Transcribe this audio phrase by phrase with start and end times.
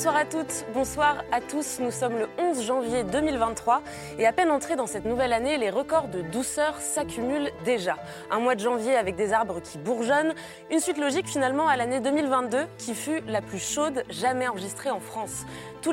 [0.00, 1.78] Bonsoir à toutes, bonsoir à tous.
[1.78, 3.82] Nous sommes le 11 janvier 2023
[4.18, 7.96] et à peine entrés dans cette nouvelle année, les records de douceur s'accumulent déjà.
[8.30, 10.32] Un mois de janvier avec des arbres qui bourgeonnent,
[10.70, 15.00] une suite logique finalement à l'année 2022 qui fut la plus chaude jamais enregistrée en
[15.00, 15.44] France.
[15.82, 15.92] Tous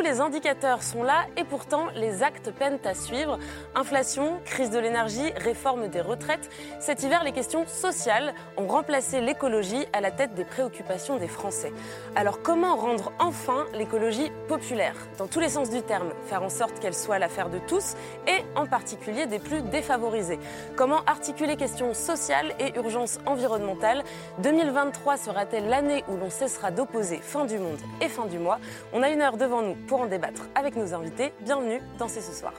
[0.00, 3.38] les, indicateurs sont là et pourtant les actes peinent à suivre.
[3.76, 6.50] Inflation, crise de l'énergie, réforme des retraites.
[6.80, 11.72] Cet hiver, les questions sociales ont remplacé l'écologie à la tête des préoccupations des Français.
[12.16, 13.35] Alors comment rendre enfin
[13.74, 17.58] l'écologie populaire Dans tous les sens du terme, faire en sorte qu'elle soit l'affaire de
[17.58, 17.94] tous
[18.26, 20.38] et en particulier des plus défavorisés.
[20.76, 24.02] Comment articuler questions sociales et urgences environnementales
[24.38, 28.58] 2023 sera-t-elle l'année où l'on cessera d'opposer fin du monde et fin du mois?
[28.92, 31.32] On a une heure devant nous pour en débattre avec nos invités.
[31.40, 32.52] Bienvenue dans C'est ce soir.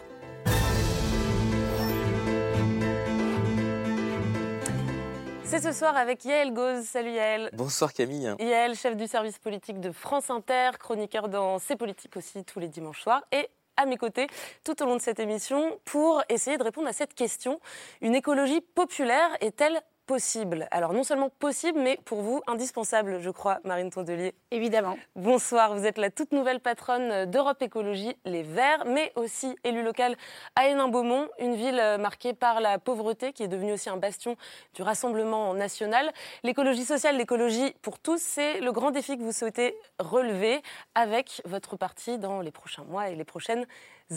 [5.50, 6.84] C'est ce soir avec Yael Gauze.
[6.84, 7.50] Salut Yael.
[7.53, 8.36] Bonsoir Camille.
[8.38, 12.67] Yael, chef du service politique de France Inter, chroniqueur dans C'est politique aussi tous les
[12.67, 13.23] dimanches soirs.
[13.31, 14.28] Et à mes côtés
[14.66, 17.62] tout au long de cette émission pour essayer de répondre à cette question.
[18.02, 23.59] Une écologie populaire est-elle possible Alors non seulement possible, mais pour vous indispensable, je crois,
[23.66, 24.33] Marine Tondelier.
[24.52, 24.97] Évidemment.
[25.16, 30.16] Bonsoir, vous êtes la toute nouvelle patronne d'Europe Écologie Les Verts, mais aussi élue locale
[30.55, 34.38] à Hénin-Beaumont, une ville marquée par la pauvreté qui est devenue aussi un bastion
[34.73, 36.11] du Rassemblement national.
[36.44, 40.61] L'écologie sociale, l'écologie pour tous, c'est le grand défi que vous souhaitez relever
[40.95, 43.66] avec votre parti dans les prochains mois et les prochaines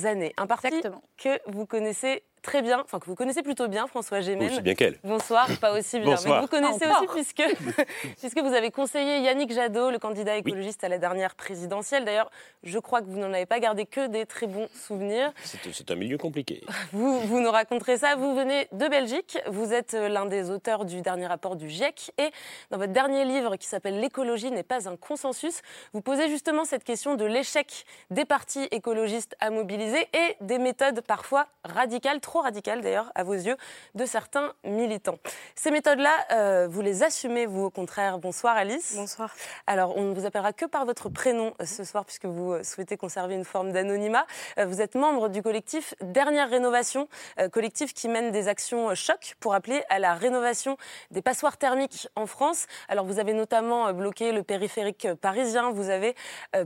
[0.04, 0.32] années.
[0.36, 1.02] Un parti Exactement.
[1.16, 4.50] que vous connaissez très bien, enfin que vous connaissez plutôt bien, François Gémen.
[4.50, 4.98] Aussi bien qu'elle.
[5.04, 6.10] Bonsoir, pas aussi bien.
[6.10, 6.36] Bonsoir.
[6.36, 7.02] Mais vous connaissez Encore.
[7.02, 7.86] aussi puisque,
[8.18, 12.04] puisque vous avez conseillé Yannick Jadot, le candidat écologiste à la dernière présidentielle.
[12.04, 12.30] D'ailleurs,
[12.62, 15.32] je crois que vous n'en avez pas gardé que des très bons souvenirs.
[15.44, 16.62] C'est c'est un milieu compliqué.
[16.92, 18.16] Vous, vous nous raconterez ça.
[18.16, 19.38] Vous venez de Belgique.
[19.46, 22.12] Vous êtes euh, l'un des auteurs du dernier rapport du GIEC.
[22.18, 22.30] Et
[22.70, 25.62] dans votre dernier livre qui s'appelle L'écologie n'est pas un consensus,
[25.92, 31.00] vous posez justement cette question de l'échec des partis écologistes à mobiliser et des méthodes
[31.02, 33.56] parfois radicales, trop radicales d'ailleurs à vos yeux,
[33.96, 35.18] de certains militants.
[35.56, 38.20] Ces méthodes-là, euh, vous les assumez, vous au contraire.
[38.20, 38.92] Bonsoir Alice.
[38.94, 39.34] Bonsoir.
[39.66, 42.62] Alors, on ne vous appellera que par votre prénom euh, ce soir, puisque vous euh,
[42.62, 44.26] souhaitez conserver une forme d'anonymat.
[44.64, 47.08] Vous êtes membre du collectif Dernière Rénovation,
[47.50, 50.76] collectif qui mène des actions choc pour appeler à la rénovation
[51.10, 52.66] des passoires thermiques en France.
[52.88, 55.70] Alors, vous avez notamment bloqué le périphérique parisien.
[55.70, 56.14] Vous avez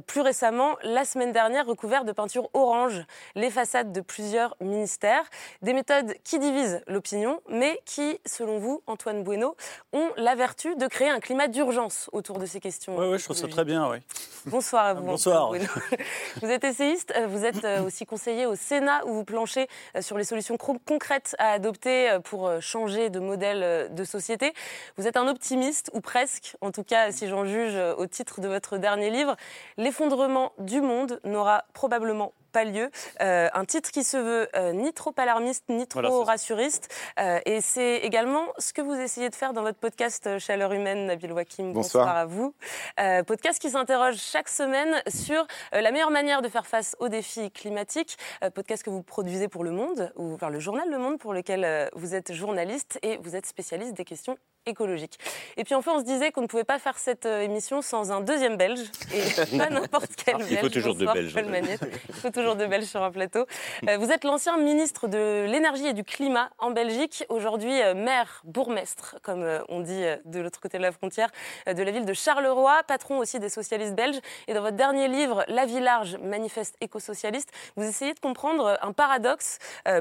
[0.07, 3.05] plus récemment, la semaine dernière, recouvert de peinture orange
[3.35, 5.25] les façades de plusieurs ministères.
[5.63, 9.57] Des méthodes qui divisent l'opinion, mais qui, selon vous, Antoine Bueno,
[9.93, 12.97] ont la vertu de créer un climat d'urgence autour de ces questions.
[12.97, 13.99] Oui, oui, je trouve ça très bien, oui.
[14.47, 15.05] Bonsoir à vous.
[15.05, 15.49] Bonsoir.
[15.49, 15.67] Bueno.
[16.43, 20.19] Vous êtes essayiste, vous êtes euh, aussi conseiller au Sénat où vous planchez euh, sur
[20.19, 24.53] les solutions concrètes à adopter euh, pour changer de modèle de société.
[24.97, 28.49] Vous êtes un optimiste, ou presque, en tout cas si j'en juge au titre de
[28.49, 29.37] votre dernier livre.
[29.77, 32.89] L'effondrement du monde n'aura probablement pas lieu.
[33.21, 36.89] Euh, un titre qui se veut euh, ni trop alarmiste, ni trop Voilà, rassuriste.
[37.19, 41.07] Euh, et c'est également ce que vous essayez de faire dans votre podcast Chaleur Humaine,
[41.07, 41.73] Nabil Wakim.
[41.73, 42.09] Bonsoir.
[42.09, 42.55] à vous.
[43.01, 45.45] Euh, podcast qui s'interroge chaque semaine sur
[45.75, 48.17] euh, la meilleure manière de faire face aux défis climatiques.
[48.45, 51.35] Euh, podcast que vous produisez pour Le Monde, ou enfin le journal Le Monde, pour
[51.35, 55.19] lequel euh, vous êtes journaliste et vous êtes spécialiste des questions écologiques.
[55.59, 58.21] Et puis enfin, on se disait qu'on ne pouvait pas faire cette émission sans un
[58.23, 58.81] deuxième Belge,
[59.13, 60.73] et pas n'importe quel Il faut Belge.
[60.73, 61.79] toujours deux Bonsoir, Belges.
[62.09, 63.47] Il faut toujours deux Belges sur un plateau.
[63.89, 68.43] Euh, vous êtes l'ancien ministre de l'énergie et du climat en Belgique, aujourd'hui euh, maire,
[68.45, 71.31] bourgmestre, comme euh, on dit de l'autre côté de la frontière,
[71.67, 74.21] de la ville de Charleroi, patron aussi des socialistes belges.
[74.47, 78.93] Et dans votre dernier livre, La vie large, manifeste éco-socialiste, vous essayez de comprendre un
[78.93, 79.59] paradoxe.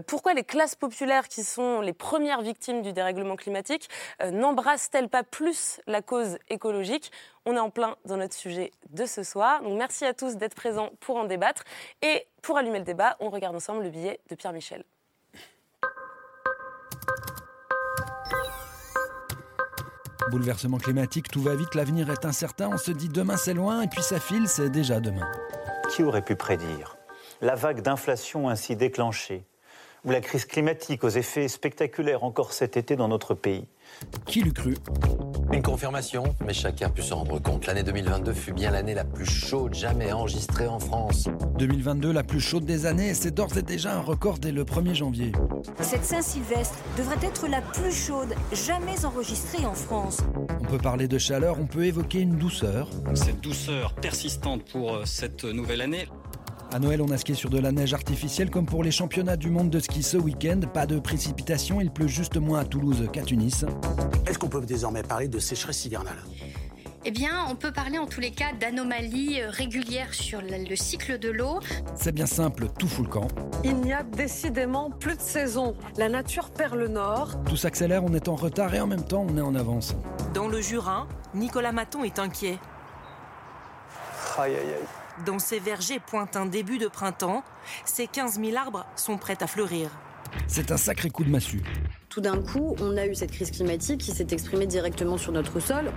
[0.08, 3.90] Pourquoi les classes populaires, qui sont les premières victimes du dérèglement climatique,
[4.24, 7.12] n'embrassent-elles pas plus la cause écologique
[7.46, 9.62] on est en plein dans notre sujet de ce soir.
[9.62, 11.64] Donc merci à tous d'être présents pour en débattre.
[12.02, 14.84] Et pour allumer le débat, on regarde ensemble le billet de Pierre Michel.
[20.32, 23.88] Bouleversement climatique, tout va vite, l'avenir est incertain, on se dit demain c'est loin, et
[23.88, 25.30] puis ça file, c'est déjà demain.
[25.92, 26.98] Qui aurait pu prédire?
[27.42, 29.46] La vague d'inflation ainsi déclenchée
[30.06, 33.66] ou la crise climatique aux effets spectaculaires encore cet été dans notre pays.
[34.26, 34.76] Qui l'eût cru?
[35.52, 37.68] Une confirmation, mais chacun a pu se rendre compte.
[37.68, 41.30] L'année 2022 fut bien l'année la plus chaude jamais enregistrée en France.
[41.60, 44.64] 2022, la plus chaude des années, et c'est d'ores et déjà un record dès le
[44.64, 45.32] 1er janvier.
[45.80, 50.22] Cette Saint-Sylvestre devrait être la plus chaude jamais enregistrée en France.
[50.60, 52.90] On peut parler de chaleur, on peut évoquer une douceur.
[53.14, 56.08] Cette douceur persistante pour euh, cette nouvelle année.
[56.74, 59.52] À Noël, on a skié sur de la neige artificielle comme pour les championnats du
[59.52, 60.60] monde de ski ce week-end.
[60.74, 63.64] Pas de précipitation, il pleut juste moins à Toulouse qu'à Tunis.
[64.26, 66.18] Est-ce qu'on peut désormais parler de sécheresse hivernale?
[67.06, 71.20] Eh bien, on peut parler en tous les cas d'anomalies euh, régulières sur le cycle
[71.20, 71.60] de l'eau.
[71.94, 73.28] C'est bien simple, tout fout le camp.
[73.64, 75.76] Il n'y a décidément plus de saison.
[75.98, 77.36] La nature perd le nord.
[77.44, 79.94] Tout s'accélère, on est en retard et en même temps, on est en avance.
[80.34, 82.58] Dans le Jura, Nicolas Maton est inquiet.
[84.40, 85.03] Aïe, aïe, aïe.
[85.26, 87.44] Dans ces vergers pointe un début de printemps.
[87.86, 89.90] Ces 15 000 arbres sont prêts à fleurir.
[90.48, 91.62] C'est un sacré coup de massue.
[92.10, 95.60] Tout d'un coup, on a eu cette crise climatique qui s'est exprimée directement sur notre
[95.60, 95.92] sol.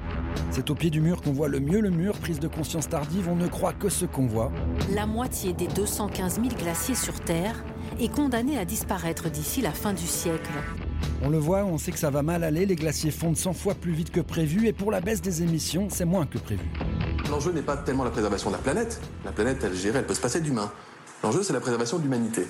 [0.50, 3.28] C'est au pied du mur qu'on voit le mieux le mur, prise de conscience tardive,
[3.28, 4.52] on ne croit que ce qu'on voit.
[4.94, 7.64] La moitié des 215 000 glaciers sur Terre
[7.98, 10.52] est condamnée à disparaître d'ici la fin du siècle.
[11.22, 13.75] On le voit, on sait que ça va mal aller, les glaciers fondent 100 fois
[13.75, 16.64] plus vite que prévu, et pour la baisse des émissions, c'est moins que prévu.
[17.31, 19.00] L'enjeu n'est pas tellement la préservation de la planète.
[19.25, 20.70] La planète, elle gère, elle peut se passer d'humain.
[21.22, 22.46] L'enjeu, c'est la préservation de l'humanité.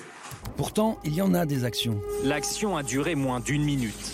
[0.57, 1.99] Pourtant, il y en a des actions.
[2.23, 4.11] L'action a duré moins d'une minute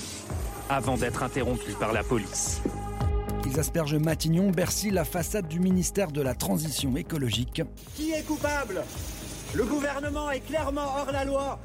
[0.69, 2.61] avant d'être interrompue par la police.
[3.45, 7.61] Ils aspergent Matignon, Bercy, la façade du ministère de la Transition écologique.
[7.95, 8.83] Qui est coupable?
[9.53, 11.59] Le gouvernement est clairement hors la loi.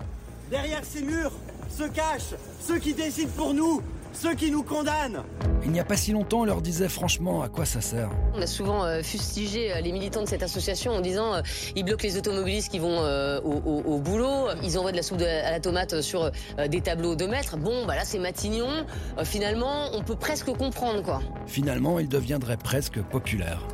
[0.50, 1.32] Derrière ces murs
[1.68, 3.82] se cachent ceux qui décident pour nous,
[4.12, 5.22] ceux qui nous condamnent.
[5.64, 8.10] Il n'y a pas si longtemps, on leur disait franchement à quoi ça sert.
[8.34, 11.42] On a souvent euh, fustigé euh, les militants de cette association en disant euh,
[11.76, 12.98] ils bloquent les automobilistes qui vont
[13.44, 16.30] au, boulot, ils envoient de la soupe à la tomate sur
[16.68, 17.56] des tableaux de maître.
[17.56, 18.86] Bon, bah là c'est Matignon.
[19.24, 21.20] finalement, on peut presque comprendre quoi.
[21.46, 23.66] Finalement, il deviendrait presque populaire.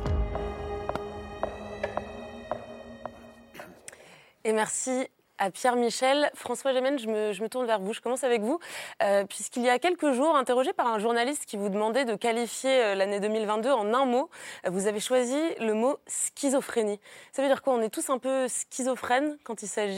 [4.43, 5.07] Et merci
[5.37, 6.29] à Pierre Michel.
[6.33, 7.93] François Gémen, je me, tourne vers vous.
[7.93, 8.59] Je commence avec vous,
[9.03, 12.83] euh, puisqu'il y a quelques jours, interrogé par un journaliste qui vous demandait de qualifier
[12.83, 14.29] euh, l'année 2022 en un mot,
[14.65, 16.99] euh, vous avez choisi le mot schizophrénie.
[17.31, 17.73] Ça veut dire quoi?
[17.73, 19.95] On est tous un peu schizophrènes quand il s'agit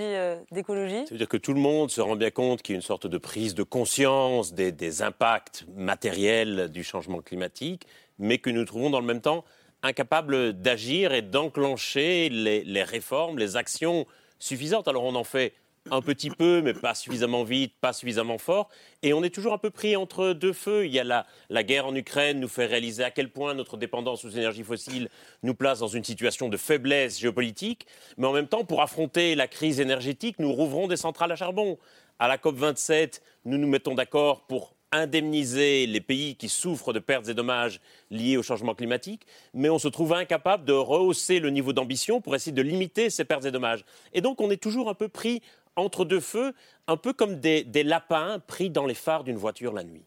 [0.52, 1.06] d'écologie?
[1.06, 2.82] Ça veut dire que tout le monde se rend bien compte qu'il y a une
[2.82, 7.86] sorte de prise de conscience des, impacts matériels du changement climatique,
[8.18, 9.44] mais que nous trouvons dans le même temps
[9.84, 14.08] incapables d'agir et d'enclencher les réformes, les actions
[14.40, 14.88] suffisante.
[14.88, 15.54] Alors on en fait
[15.92, 18.70] un petit peu, mais pas suffisamment vite, pas suffisamment fort.
[19.04, 20.86] Et on est toujours un peu pris entre deux feux.
[20.86, 23.78] Il y a la, la guerre en Ukraine nous fait réaliser à quel point notre
[23.78, 25.10] dépendance aux énergies fossiles
[25.44, 27.88] nous place dans une situation de faiblesse géopolitique.
[28.18, 31.78] Mais en même temps, pour affronter la crise énergétique, nous rouvrons des centrales à charbon.
[32.20, 37.28] À la COP27, nous nous mettons d'accord pour indemniser les pays qui souffrent de pertes
[37.28, 41.74] et dommages liés au changement climatique, mais on se trouve incapable de rehausser le niveau
[41.74, 43.84] d'ambition pour essayer de limiter ces pertes et dommages.
[44.14, 45.42] Et donc on est toujours un peu pris
[45.76, 46.54] entre deux feux,
[46.88, 50.04] un peu comme des, lapins pris dans les phares d'une voiture la nuit.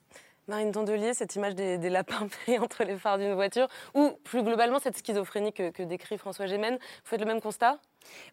[0.48, 4.80] Marine Tondelier, cette image des, lapins pris entre les phares d'une voiture, ou plus globalement
[4.80, 7.78] cette schizophrénie que, que décrit François Gémen, vous faites le même constat?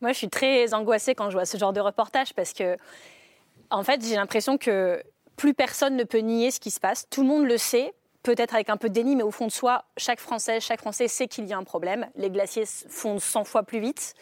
[0.02, 2.78] Moi, je suis très angoissée quand je vois ce genre de reportage parce que,
[3.70, 5.04] en fait, j'ai l'impression que
[5.38, 7.06] plus personne ne peut nier ce qui se passe.
[7.10, 7.94] Tout le monde le sait,
[8.24, 11.08] peut-être avec un peu de déni, mais au fond de soi, chaque Français, chaque Français
[11.08, 12.08] sait qu'il y a un problème.
[12.16, 14.16] Les glaciers fondent 100 fois plus vite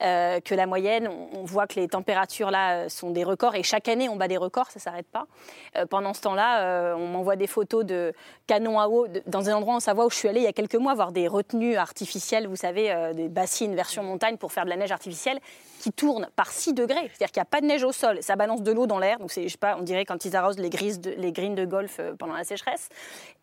[0.00, 1.08] euh, que la moyenne.
[1.32, 4.28] On, voit que les températures là euh, sont des records et chaque année on bat
[4.28, 5.26] des records, ça s'arrête pas.
[5.76, 8.12] Euh, pendant ce temps-là, on m'envoie des photos de
[8.46, 10.52] canons à eau dans un endroit en Savoie où je suis allée il y a
[10.52, 14.70] quelques mois voir des retenues artificielles, vous savez, des bassines version montagne pour faire de
[14.70, 15.40] la neige artificielle
[15.80, 17.10] qui tournent par 6 degrés.
[17.14, 19.18] C'est-à-dire qu'il n'y a pas de neige au sol, ça balance de l'eau dans l'air.
[19.18, 21.64] Donc, c'est, je sais pas, on dirait quand ils arrosent les, grises les greens de
[21.64, 22.88] golf pendant la sécheresse.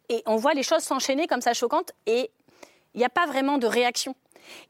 [0.10, 2.32] Et on voit les choses s'enchaîner comme ça choquantes et
[2.94, 4.16] il n'y a pas vraiment de réaction.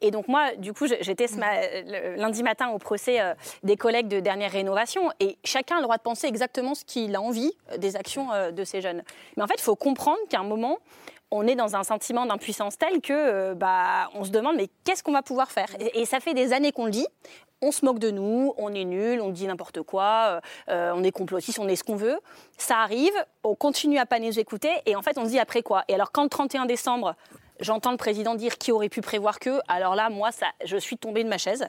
[0.02, 1.28] Et donc moi, du coup, j'étais
[2.18, 5.98] lundi matin au procès euh, des collègues de dernière rénovation et chacun a le droit
[5.98, 9.04] de penser exactement ce qu'il a envie euh, des actions euh, de ces jeunes.
[9.38, 10.80] Mais en fait, il faut comprendre qu'à un moment,
[11.32, 15.12] on est dans un sentiment d'impuissance tel que bah, on se demande mais qu'est-ce qu'on
[15.12, 15.68] va pouvoir faire?
[15.94, 17.08] Et, ça fait des années qu'on le dit.
[17.62, 21.58] On se moque de nous, on est nul, on dit n'importe quoi, on est complotiste,
[21.60, 22.20] on est ce qu'on veut.
[22.58, 25.64] Ça arrive, on continue à pas nous écouter et en fait on se dit après
[25.64, 25.84] quoi?
[25.88, 27.16] Et alors quand le 31 décembre,
[27.60, 29.60] J'entends le président dire qui aurait pu prévoir que.
[29.68, 31.66] Alors là, moi, ça, je suis tombée de ma chaise.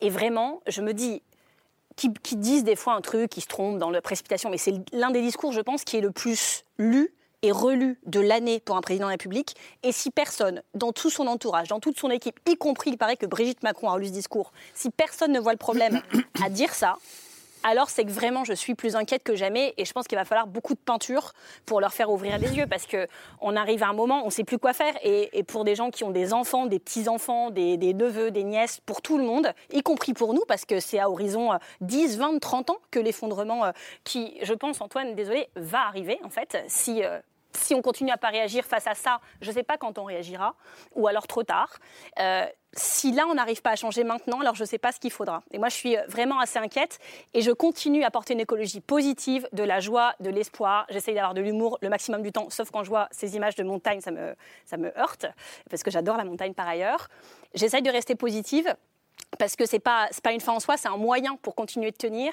[0.00, 1.22] Et vraiment, je me dis,
[1.96, 5.10] qui, disent des fois un truc, qui se trompent dans la précipitation, mais c'est l'un
[5.10, 8.80] des discours, je pense, qui est le plus lu et relu de l'année pour un
[8.80, 9.54] président de la République.
[9.82, 13.16] Et si personne, dans tout son entourage, dans toute son équipe, y compris, il paraît
[13.16, 16.02] que Brigitte Macron a lu ce discours, si personne ne voit le problème
[16.42, 16.96] à dire ça,
[17.62, 20.24] alors c'est que vraiment je suis plus inquiète que jamais et je pense qu'il va
[20.24, 21.32] falloir beaucoup de peinture
[21.66, 23.06] pour leur faire ouvrir les yeux parce que
[23.40, 25.90] on arrive à un moment, on ne sait plus quoi faire et, pour des gens
[25.90, 29.82] qui ont des enfants, des petits-enfants, des, neveux, des nièces, pour tout le monde, y
[29.82, 31.50] compris pour nous parce que c'est à horizon
[31.80, 33.70] 10, 20, 30 ans que l'effondrement euh,
[34.04, 37.18] qui, je pense, Antoine, désolé, va arriver en fait si euh,
[37.52, 40.04] si on continue à pas réagir face à ça, je ne sais pas quand on
[40.04, 40.54] réagira,
[40.94, 41.78] ou alors trop tard.
[42.18, 45.00] Euh, si là, on n'arrive pas à changer maintenant, alors je ne sais pas ce
[45.00, 45.42] qu'il faudra.
[45.52, 46.98] Et moi, je suis vraiment assez inquiète
[47.32, 50.86] et je continue à porter une écologie positive, de la joie, de l'espoir.
[50.90, 53.64] J'essaye d'avoir de l'humour le maximum du temps, sauf quand je vois ces images de
[53.64, 55.26] montagne, ça me, ça me heurte,
[55.70, 57.08] parce que j'adore la montagne par ailleurs.
[57.54, 58.74] J'essaye de rester positive
[59.38, 61.90] parce que ce n'est pas, pas une fin en soi, c'est un moyen pour continuer
[61.90, 62.32] de tenir.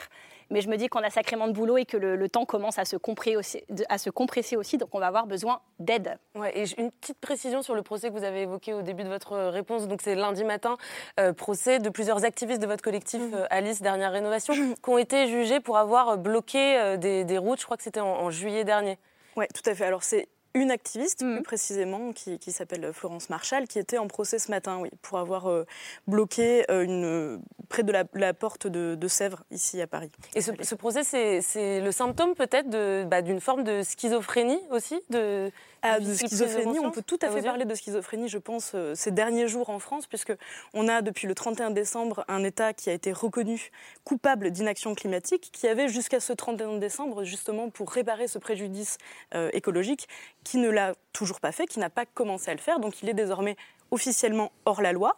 [0.51, 2.85] Mais je me dis qu'on a sacrément de boulot et que le, temps commence à
[2.85, 6.19] se, compresser aussi, à se compresser aussi, donc on va avoir besoin d'aide.
[6.35, 9.09] Ouais, et une petite précision sur le procès que vous avez évoqué au début de
[9.09, 9.87] votre réponse.
[9.87, 10.77] Donc c'est lundi matin,
[11.19, 13.33] euh, procès de plusieurs activistes de votre collectif mmh.
[13.33, 17.59] euh, Alice Dernière Rénovation, qui ont été jugés pour avoir bloqué euh, des, routes.
[17.59, 18.99] Je crois que c'était en, en juillet dernier.
[19.35, 19.85] Oui, tout à fait.
[19.85, 21.43] Alors c'est une activiste, plus mm.
[21.43, 25.65] précisément, qui, s'appelle Florence Marshall, qui était en procès ce matin, oui, pour avoir euh,
[26.07, 30.11] bloqué euh, une, près de la, porte de, Sèvres, ici à Paris.
[30.33, 32.69] Et ce, procès, c'est le symptôme peut-être
[33.05, 35.51] bah, d'une forme de schizophrénie aussi de,
[35.87, 39.11] ah, de schizophrénie, on peut tout à fait parler de schizophrénie, je pense, euh, ces
[39.11, 40.33] derniers jours en France, puisque
[40.73, 43.71] on a depuis le 31 décembre un État qui a été reconnu
[44.03, 48.97] coupable d'inaction climatique, qui avait jusqu'à ce 31 décembre justement pour réparer ce préjudice
[49.35, 50.07] euh, écologique,
[50.43, 53.09] qui ne l'a toujours pas fait, qui n'a pas commencé à le faire, donc il
[53.09, 53.55] est désormais
[53.91, 55.17] officiellement hors la loi.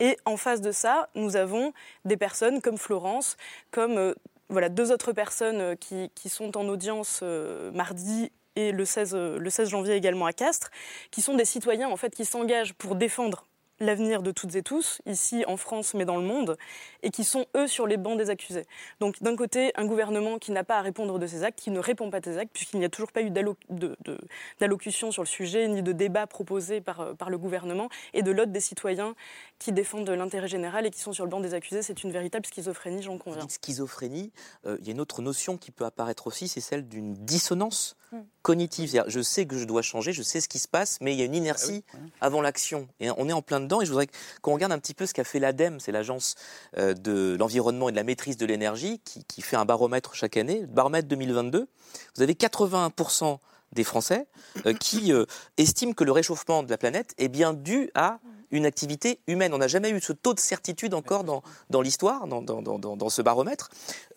[0.00, 1.74] Et en face de ça, nous avons
[2.06, 3.36] des personnes comme Florence,
[3.70, 4.14] comme euh,
[4.48, 7.22] voilà, deux autres personnes qui, qui sont en audience
[7.74, 10.70] mardi et le 16, le 16 janvier également à Castres,
[11.10, 13.46] qui sont des citoyens en fait qui s'engagent pour défendre
[13.80, 16.56] l'avenir de toutes et tous, ici en France mais dans le monde,
[17.02, 18.66] et qui sont eux sur les bancs des accusés.
[19.00, 21.78] Donc d'un côté, un gouvernement qui n'a pas à répondre de ses actes, qui ne
[21.78, 23.30] répond pas de ses actes, puisqu'il n'y a toujours pas eu
[24.60, 28.30] d'allocution sur le sujet, ni de débat proposé par, euh, par le gouvernement, et de
[28.30, 29.14] l'autre des citoyens
[29.58, 31.82] qui défendent l'intérêt général et qui sont sur le banc des accusés.
[31.82, 33.46] C'est une véritable schizophrénie, j'en conviens.
[33.48, 34.32] Schizophrénie,
[34.66, 37.96] euh, il y a une autre notion qui peut apparaître aussi, c'est celle d'une dissonance
[38.42, 39.04] cognitive.
[39.06, 41.22] Je sais que je dois changer, je sais ce qui se passe, mais il y
[41.22, 42.88] a une inertie ah avant l'action.
[43.00, 43.80] Et on est en plein dedans.
[43.80, 44.08] Et je voudrais
[44.42, 46.34] qu'on regarde un petit peu ce qu'a fait l'ADEME, c'est l'agence
[46.78, 50.62] euh, de l'environnement et de la maîtrise de l'énergie, qui, fait un baromètre chaque année,
[50.62, 51.68] le baromètre 2022.
[52.16, 53.38] Vous avez 81%
[53.72, 54.26] des Français
[54.64, 55.12] euh, qui
[55.56, 58.18] estiment que le réchauffement de la planète est bien dû à
[58.50, 59.54] une activité humaine.
[59.54, 63.08] On n'a jamais eu ce taux de certitude encore dans, dans l'histoire, dans, dans, dans,
[63.08, 63.70] ce baromètre.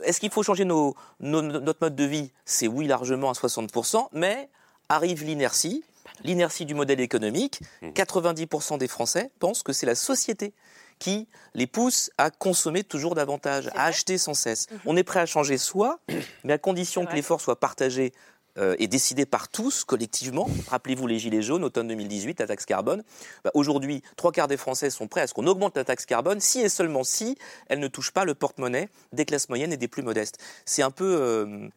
[0.04, 2.32] Est-ce qu'il faut changer nos, notre mode de vie?
[2.46, 4.50] C'est oui, largement à 60%, mais
[4.90, 5.84] arrive l'inertie,
[6.24, 7.62] l'inertie du modèle économique.
[7.84, 8.78] 90% mmh.
[8.78, 10.54] des Français pensent que c'est la société
[10.98, 14.68] qui les pousse à consommer toujours davantage, à acheter sans cesse.
[14.70, 14.76] Mmh.
[14.86, 16.00] On est prêt à changer soi,
[16.44, 18.12] mais à condition que l'effort soit partagé
[18.58, 20.50] euh, est décidé par tous collectivement.
[20.70, 23.04] Rappelez-vous les Gilets jaunes, automne 2018, la taxe carbone.
[23.44, 26.40] Bah, aujourd'hui, trois quarts des Français sont prêts à ce qu'on augmente la taxe carbone
[26.40, 27.38] si et seulement si
[27.68, 30.38] elle ne touche pas le porte-monnaie des classes moyennes et des plus modestes.
[30.66, 31.18] C'est un peu...
[31.20, 31.70] Euh,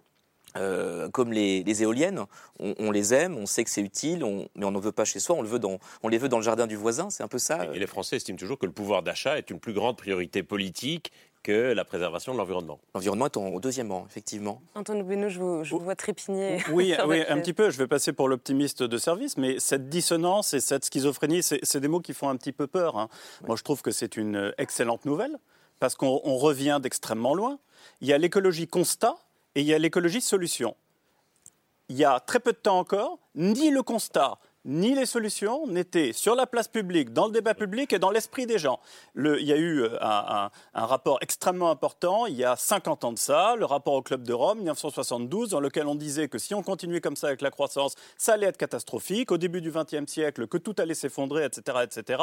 [0.56, 2.26] euh, comme les, éoliennes,
[2.58, 4.22] on, les aime, on sait que c'est utile,
[4.54, 6.36] mais on n'en veut pas chez soi, on, le veut dans, on les veut dans
[6.36, 7.66] le jardin du voisin, c'est un peu ça.
[7.72, 11.10] Et les Français estiment toujours que le pouvoir d'achat est une plus grande priorité politique
[11.42, 12.78] que la préservation de l'environnement.
[12.94, 14.62] L'environnement est au deuxième rang, effectivement.
[14.74, 16.62] Antoine Benoît, je vous, je vois trépigner.
[16.72, 17.70] Oui, oui un petit peu.
[17.70, 21.88] Je vais passer pour l'optimiste de service, mais cette dissonance et cette schizophrénie, c'est des
[21.88, 22.96] mots qui font un petit peu peur.
[22.96, 23.08] Hein.
[23.46, 25.38] Moi, je trouve que c'est une excellente nouvelle,
[25.80, 27.58] parce qu'on revient d'extrêmement loin.
[28.00, 29.16] Il y a l'écologie constat
[29.54, 30.76] et il y a l'écologie solution.
[31.88, 36.12] Il y a très peu de temps encore, ni le constat, ni les solutions n'étaient
[36.12, 38.80] sur la place publique, dans le débat public et dans l'esprit des gens.
[39.16, 43.18] il y a eu euh, un, rapport extrêmement important il y a 50 ans de
[43.18, 46.62] ça, le rapport au Club de Rome, 1972, dans lequel on disait que si on
[46.62, 50.46] continuait comme ça avec la croissance, ça allait être catastrophique, au début du XXe siècle,
[50.46, 52.22] que tout allait s'effondrer, etc., etc.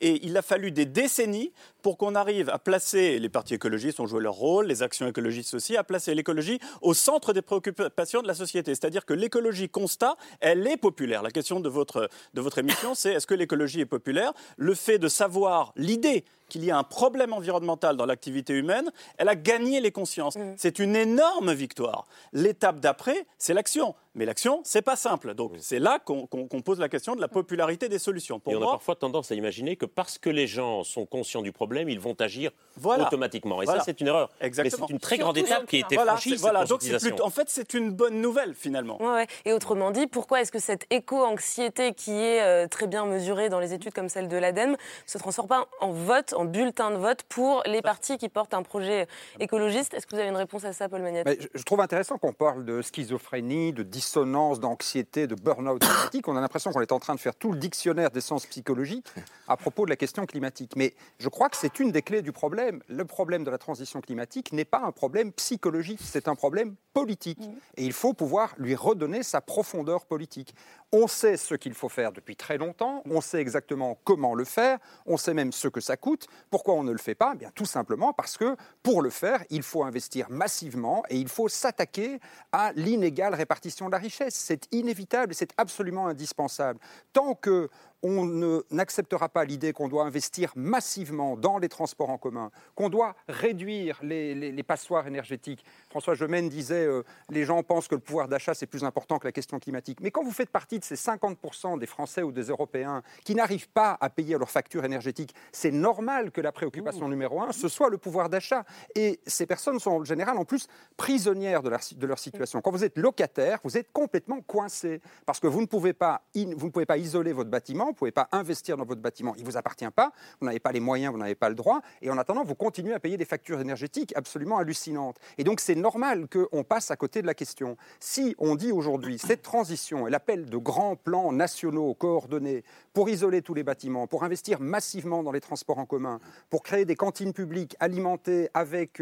[0.00, 4.06] Et il a fallu des décennies pour qu'on arrive à placer, les partis écologistes ont
[4.06, 8.26] joué leur rôle, les actions écologistes aussi, à placer l'écologie au centre des préoccupations de
[8.26, 8.74] la société.
[8.74, 11.22] C'est-à-dire que l'écologie constat, elle est populaire.
[11.22, 14.32] La question de votre, de votre émission, c'est est-ce que l'écologie est populaire?
[14.56, 19.28] Le fait de savoir l'idée qu'il y a un problème environnemental dans l'activité humaine, elle
[19.28, 20.36] a gagné les consciences.
[20.36, 20.54] Mmh.
[20.56, 22.06] C'est une énorme victoire.
[22.34, 23.94] L'étape d'après, c'est l'action.
[24.16, 25.34] Mais l'action, c'est pas simple.
[25.34, 28.40] Donc c'est là qu'on pose la question de la popularité des solutions.
[28.40, 31.42] Pour Et on a parfois tendance à imaginer que parce que les gens sont conscients
[31.42, 32.50] du problème, ils vont agir
[32.84, 33.62] automatiquement.
[33.62, 34.30] Et ça, c'est une erreur.
[34.40, 34.86] Exactement.
[34.88, 36.34] c'est une très grande étape qui a été franchie.
[36.36, 36.82] Voilà, donc
[37.22, 38.98] en fait, c'est une bonne nouvelle finalement.
[39.44, 43.60] Et autrement dit, pourquoi est-ce que cette éco-anxiété qui est euh, très bien mesurée dans
[43.60, 44.76] les études comme celle de l'ADEME
[45.06, 48.62] se transforme pas en vote en bulletin de vote pour les partis qui portent un
[48.62, 49.06] projet
[49.38, 49.92] écologiste.
[49.92, 52.32] Est-ce que vous avez une réponse à ça, Paul Magnette je, je, trouve intéressant qu'on
[52.32, 56.28] parle de schizophrénie, de dissonance, d'anxiété, de burn-out climatique.
[56.28, 59.06] On a l'impression qu'on est en train de faire tout le dictionnaire des sciences psychologiques
[59.48, 60.72] à propos de la question climatique.
[60.76, 62.80] Mais je crois que c'est une des clés du problème.
[62.88, 67.40] Le problème de la transition climatique n'est pas un problème psychologique, c'est un problème politique.
[67.76, 70.54] Et il faut pouvoir lui redonner sa profondeur politique.
[70.92, 74.78] On sait ce qu'il faut faire depuis très longtemps, on sait exactement comment le faire,
[75.06, 76.26] on sait même ce que ça coûte.
[76.50, 77.32] Pourquoi on ne le fait pas?
[77.34, 81.28] Eh Bien tout simplement parce que pour le faire, il faut investir massivement et il
[81.28, 82.20] faut s'attaquer
[82.52, 84.34] à l'inégale répartition de la richesse.
[84.34, 86.80] C'est inévitable et c'est absolument indispensable.
[87.12, 87.68] Tant que
[88.02, 93.14] on n'acceptera pas l'idée qu'on doit investir massivement dans les transports en commun, qu'on doit
[93.28, 95.64] réduire les, passoires énergétiques.
[95.88, 99.26] François Gemène disait euh, les gens pensent que le pouvoir d'achat c'est plus important que
[99.26, 99.98] la question climatique.
[100.00, 103.68] Mais quand vous faites partie de ces 50% des Français ou des Européens qui n'arrivent
[103.70, 107.90] pas à payer leurs factures énergétiques, c'est normal que la préoccupation numéro un ce soit
[107.90, 108.64] le pouvoir d'achat.
[108.94, 112.60] Et ces personnes sont en général en plus prisonnières de leur, de leur situation.
[112.60, 116.66] Quand vous êtes locataire, vous êtes complètement coincé parce que vous ne pouvez pas, vous
[116.66, 119.42] ne pouvez pas isoler votre bâtiment vous ne pouvez pas investir dans votre bâtiment, il
[119.42, 122.10] ne vous appartient pas, vous n'avez pas les moyens, vous n'avez pas le droit, et
[122.10, 125.16] en attendant, vous continuez à payer des factures énergétiques absolument hallucinantes.
[125.38, 127.76] Et donc c'est normal qu'on passe à côté de la question.
[127.98, 133.42] Si on dit aujourd'hui, cette transition, elle appelle de grands plans nationaux coordonnés pour isoler
[133.42, 137.32] tous les bâtiments, pour investir massivement dans les transports en commun, pour créer des cantines
[137.32, 139.00] publiques alimentées avec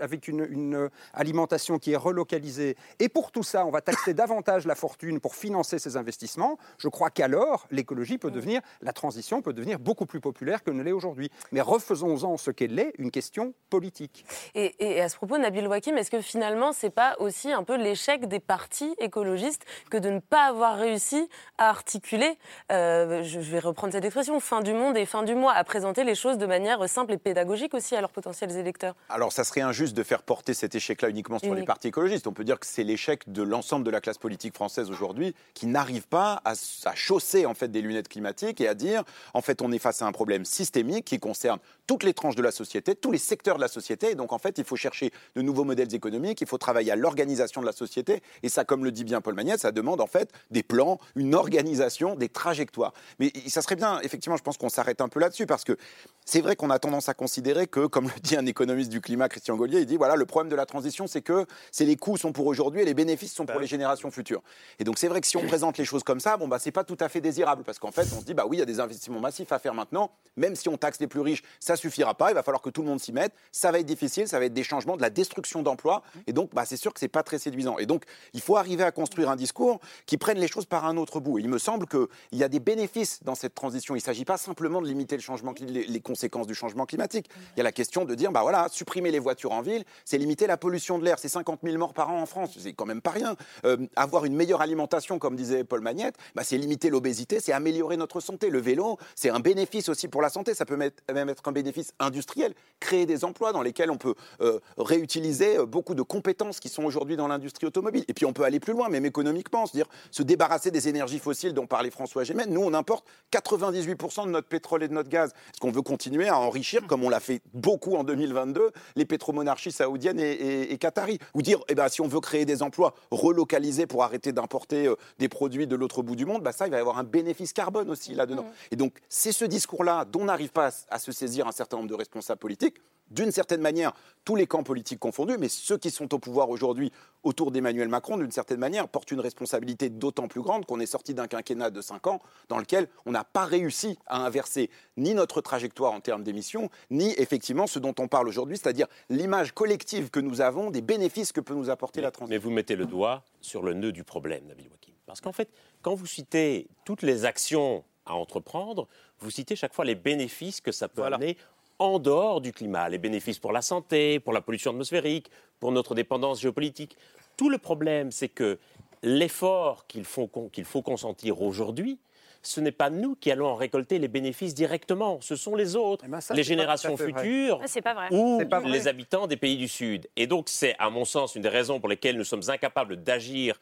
[0.00, 4.66] avec une, une alimentation qui est relocalisée, et pour tout ça, on va taxer davantage
[4.66, 9.52] la fortune pour financer ces investissements, je crois qu'alors l'écologie peut devenir, la transition peut
[9.52, 11.30] devenir beaucoup plus populaire que ne l'est aujourd'hui.
[11.52, 14.24] Mais refaisons-en ce qu'elle est, une question politique.
[14.54, 18.26] Et, à ce propos, Nabil Wakim, est-ce que finalement, c'est pas aussi un peu l'échec
[18.26, 21.28] des partis écologistes que de ne pas avoir réussi
[21.58, 22.38] à articuler,
[22.72, 26.04] euh, je vais reprendre cette expression, fin du monde et fin du mois, à présenter
[26.04, 28.94] les choses de manière simple et pédagogique aussi à leurs potentiels électeurs?
[29.08, 32.26] Alors, ça serait injuste de faire porter cet échec-là uniquement sur les partis écologistes.
[32.26, 35.66] On peut dire que c'est l'échec de l'ensemble de la classe politique française aujourd'hui qui
[35.66, 36.52] n'arrive pas à,
[36.84, 40.02] à chausser en fait des lunettes climatique et à dire, en fait, on est face
[40.02, 43.56] à un problème systémique qui concerne toutes les tranches de la société, tous les secteurs
[43.56, 44.10] de la société.
[44.10, 46.96] Et donc, en fait, il faut chercher de nouveaux modèles économiques, il faut travailler à
[46.96, 48.22] l'organisation de la société.
[48.42, 51.34] Et ça, comme le dit bien Paul Magnette, ça demande en fait des plans, une
[51.34, 52.92] organisation, des trajectoires.
[53.18, 55.76] Mais ça serait bien, effectivement, je pense qu'on s'arrête un peu là-dessus parce que
[56.24, 59.28] c'est vrai qu'on a tendance à considérer que, comme le dit un économiste du climat,
[59.28, 62.16] Christian Gaulier, il dit voilà, le problème de la transition, c'est que c'est les coûts
[62.16, 64.42] sont pour aujourd'hui et les bénéfices sont pour bah les générations futures.
[64.78, 66.72] Et donc, c'est vrai que si on présente les choses comme ça, bon, bah, c'est
[66.72, 68.62] pas tout à fait désirable parce qu'en fait, on se dit bah oui, il y
[68.62, 71.73] a des investissements massifs à faire maintenant, même si on taxe les plus riches, ça
[71.76, 74.28] suffira pas, il va falloir que tout le monde s'y mette, ça va être difficile,
[74.28, 77.00] ça va être des changements, de la destruction d'emplois, et donc bah, c'est sûr que
[77.00, 77.78] c'est pas très séduisant.
[77.78, 80.96] Et donc, il faut arriver à construire un discours qui prenne les choses par un
[80.96, 81.38] autre bout.
[81.38, 83.94] Et il me semble qu'il y a des bénéfices dans cette transition.
[83.94, 87.28] Il ne s'agit pas simplement de limiter le changement, les, les, conséquences du changement climatique.
[87.54, 90.18] Il y a la question de dire, bah voilà, supprimer les voitures en ville, c'est
[90.18, 91.18] limiter la pollution de l'air.
[91.18, 93.36] C'est 50 000 morts par an en France, c'est quand même pas rien.
[93.64, 97.96] Euh, avoir une meilleure alimentation, comme disait Paul Magnette, bah, c'est limiter l'obésité, c'est améliorer
[97.96, 98.50] notre santé.
[98.50, 100.54] Le vélo, c'est un bénéfice aussi pour la santé.
[100.54, 101.63] Ça peut même être un bénéfice
[101.98, 106.68] industriel, créer des emplois dans lesquels on peut euh, réutiliser euh, beaucoup de compétences qui
[106.68, 108.04] sont aujourd'hui dans l'industrie automobile.
[108.08, 111.18] Et puis on peut aller plus loin, même économiquement, se dire se débarrasser des énergies
[111.18, 112.50] fossiles dont parlait François Gémen.
[112.50, 115.30] Nous, on importe 98% de notre pétrole et de notre gaz.
[115.30, 119.72] Est-ce qu'on veut continuer à enrichir, comme on l'a fait beaucoup en 2022, les pétromonarchies
[119.72, 121.18] saoudiennes et, et, qataries?
[121.34, 124.96] Ou dire, eh ben, si on veut créer des emplois, relocaliser pour arrêter d'importer euh,
[125.18, 127.52] des produits de l'autre bout du monde, bah, ça, il va y avoir un bénéfice
[127.52, 128.44] carbone aussi là-dedans.
[128.44, 128.72] Mmh.
[128.72, 131.94] Et donc, c'est ce discours-là dont n'arrive pas à, se saisir un certain nombre de
[131.94, 132.76] responsables politiques,
[133.10, 133.92] d'une certaine manière,
[134.24, 136.90] tous les camps politiques confondus, mais ceux qui sont au pouvoir aujourd'hui
[137.22, 141.14] autour d'Emmanuel Macron, d'une certaine manière, portent une responsabilité d'autant plus grande qu'on est sorti
[141.14, 145.40] d'un quinquennat de 5 ans dans lequel on n'a pas réussi à inverser ni notre
[145.40, 150.20] trajectoire en termes d'émissions, ni effectivement ce dont on parle aujourd'hui, c'est-à-dire l'image collective que
[150.20, 152.34] nous avons des bénéfices que peut nous apporter la transition.
[152.34, 154.94] Mais vous mettez le doigt sur le nœud du problème, Nabil Wakim.
[155.06, 155.50] Parce qu'en fait,
[155.82, 158.88] quand vous citez toutes les actions à entreprendre,
[159.20, 161.36] vous citez chaque fois les bénéfices que ça peut amener
[161.78, 165.94] en dehors du climat, les bénéfices pour la santé, pour la pollution atmosphérique, pour notre
[165.94, 166.96] dépendance géopolitique.
[167.36, 168.58] Tout le problème, c'est que
[169.02, 171.98] l'effort qu'il faut, qu'il faut consentir aujourd'hui,
[172.42, 176.04] ce n'est pas nous qui allons en récolter les bénéfices directement, ce sont les autres,
[176.06, 180.08] eh ben, les générations futures ah, ou les habitants des pays du Sud.
[180.16, 183.58] Et donc c'est, à mon sens, une des raisons pour lesquelles nous sommes incapables d'agir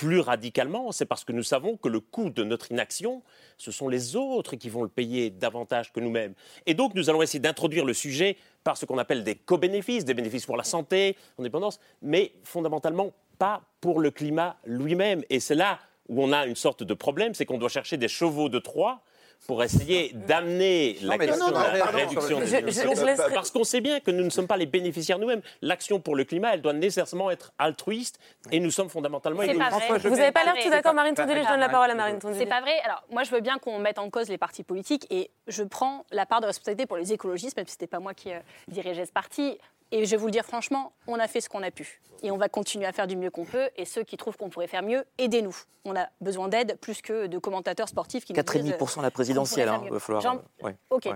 [0.00, 3.22] plus radicalement, c'est parce que nous savons que le coût de notre inaction,
[3.58, 6.32] ce sont les autres qui vont le payer davantage que nous-mêmes.
[6.64, 10.14] Et donc nous allons essayer d'introduire le sujet par ce qu'on appelle des co-bénéfices, des
[10.14, 15.22] bénéfices pour la santé, l'indépendance, mais fondamentalement pas pour le climat lui-même.
[15.28, 18.08] Et c'est là où on a une sorte de problème, c'est qu'on doit chercher des
[18.08, 19.02] chevaux de Troie
[19.46, 22.92] pour essayer d'amener l'action non, de non, la pardon, réduction des Je- je- émissions.
[23.34, 25.42] Parce qu'on sait bien que nous ne sommes pas les bénéficiaires nous-mêmes.
[25.60, 28.20] L'action pour le climat, elle doit nécessairement être altruiste
[28.52, 29.88] et nous sommes fondamentalement C'est pas égoïstes.
[29.88, 29.98] vrai.
[30.10, 31.42] Vous n'avez pas l'air tout d'accord, Marine Tondelier.
[31.42, 32.46] Je donne la parole à Marine C'est Tondelier.
[32.46, 32.78] pas vrai.
[32.84, 36.04] Alors, moi, je veux bien qu'on mette en cause les partis politiques et je prends
[36.12, 38.38] la part de responsabilité pour les écologistes, même si ce n'était pas moi qui euh,
[38.68, 39.58] dirigeais ce parti.
[39.92, 42.00] Et je vais vous le dire franchement, on a fait ce qu'on a pu.
[42.22, 43.70] Et on va continuer à faire du mieux qu'on peut.
[43.76, 45.56] Et ceux qui trouvent qu'on pourrait faire mieux, aidez-nous.
[45.84, 48.72] On a besoin d'aide plus que de commentateurs sportifs qui nous disent...
[48.74, 50.24] 4,5% la présidentielle, hein, va falloir.
[50.26, 51.06] Euh, ouais, Ok.
[51.06, 51.14] ouais.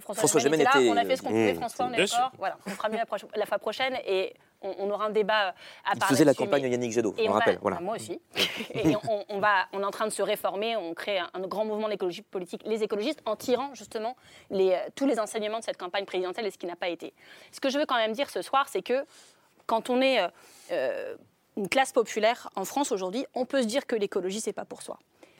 [0.00, 2.30] François, François était là, on a fait ce qu'on pouvait, mmh, François, on est d'accord.
[2.38, 5.48] Voilà, on fera mieux la, la fois prochaine et on, on aura un débat
[5.84, 7.58] à Il part faisait la là-dessus, campagne mais- Yannick Jadot, et on on va- rappelle,
[7.60, 7.80] voilà.
[7.80, 8.20] moi aussi.
[8.74, 11.40] et on, on va, on est en train de se réformer, on crée un, un
[11.40, 14.14] grand mouvement d'écologie politique, les écologistes, en tirant justement
[14.50, 17.12] les, euh, tous les enseignements de cette campagne présidentielle et ce qui n'a pas été.
[17.50, 19.04] Ce que je veux quand même dire ce soir, c'est que
[19.66, 20.28] quand on est euh,
[20.70, 21.16] euh,
[21.56, 24.82] une classe populaire en France aujourd'hui, on peut se dire que l'écologie, c'est pas pour
[24.82, 24.98] soi.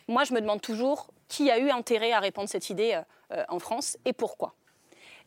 [0.09, 3.01] Moi, je me demande toujours qui a eu intérêt à répandre cette idée
[3.33, 4.55] euh, en France et pourquoi.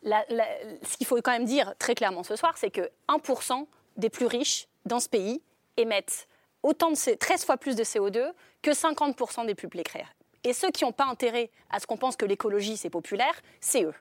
[0.02, 3.66] Ce qu'il faut quand même dire très clairement ce soir, c'est que 1%
[3.96, 5.42] des plus riches dans ce pays
[5.76, 6.26] émettent
[6.62, 10.14] autant de C- 13 fois plus de CO2 que 50% des plus précaires.
[10.44, 13.84] Et ceux qui n'ont pas intérêt à ce qu'on pense que l'écologie c'est populaire, c'est
[13.84, 13.94] eux.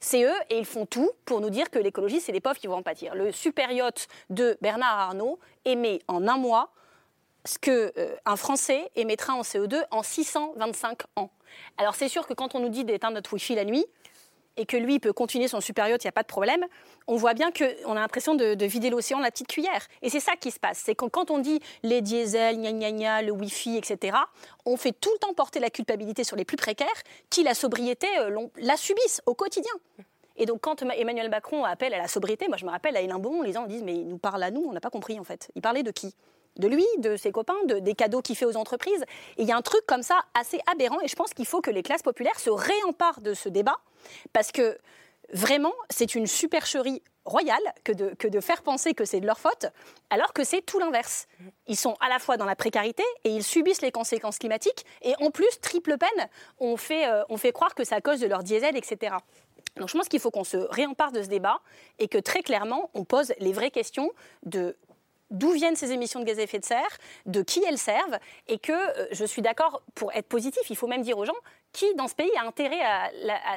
[0.00, 2.66] C'est eux et ils font tout pour nous dire que l'écologie c'est les pauvres qui
[2.66, 3.14] vont en pâtir.
[3.14, 3.70] Le super
[4.28, 6.70] de Bernard Arnault émet en un mois
[7.44, 11.30] ce que euh, Français émettra en CO2 en 625 ans.
[11.78, 13.86] Alors c'est sûr que quand on nous dit d'éteindre notre Wi-Fi la nuit
[14.56, 16.64] et que lui peut continuer son super il n'y a pas de problème,
[17.08, 19.86] on voit bien qu'on a l'impression de, de vider l'océan la petite cuillère.
[20.00, 20.80] Et c'est ça qui se passe.
[20.84, 24.16] C'est que quand on dit les diesels, gna gna gna, le Wi-Fi, etc.,
[24.64, 26.86] on fait tout le temps porter la culpabilité sur les plus précaires
[27.30, 29.72] qui, la sobriété, euh, la subissent au quotidien.
[30.36, 33.00] Et donc, quand Ma- Emmanuel Macron appelle à la sobriété, moi je me rappelle à
[33.00, 35.18] Hélène Beaumont, les gens disent Mais il nous parle à nous, on n'a pas compris
[35.18, 35.48] en fait.
[35.56, 36.14] Il parlait de qui?
[36.56, 39.04] De lui, de ses copains, de- des cadeaux qu'il fait aux entreprises.
[39.38, 41.70] Il y a un truc comme ça assez aberrant, et je pense qu'il faut que
[41.70, 43.76] les classes populaires se réemparent de ce débat,
[44.32, 44.78] parce que
[45.32, 49.40] vraiment, c'est une supercherie royale que de, que de faire penser que c'est de leur
[49.40, 49.66] faute,
[50.10, 51.26] alors que c'est tout l'inverse.
[51.66, 55.14] Ils sont à la fois dans la précarité et ils subissent les conséquences climatiques, et
[55.20, 56.28] en plus, triple peine,
[56.60, 59.16] on fait, euh, on fait croire que c'est à cause de leur diesel, etc.
[59.76, 61.60] Donc je pense qu'il faut qu'on se réempare de ce débat
[61.98, 64.12] et que très clairement, on pose les vraies questions
[64.44, 64.76] de
[65.30, 68.58] d'où viennent ces émissions de gaz à effet de serre, de qui elles servent, et
[68.58, 71.32] que euh, je suis d'accord pour être positif, il faut même dire aux gens
[71.72, 73.10] qui dans ce pays a intérêt à,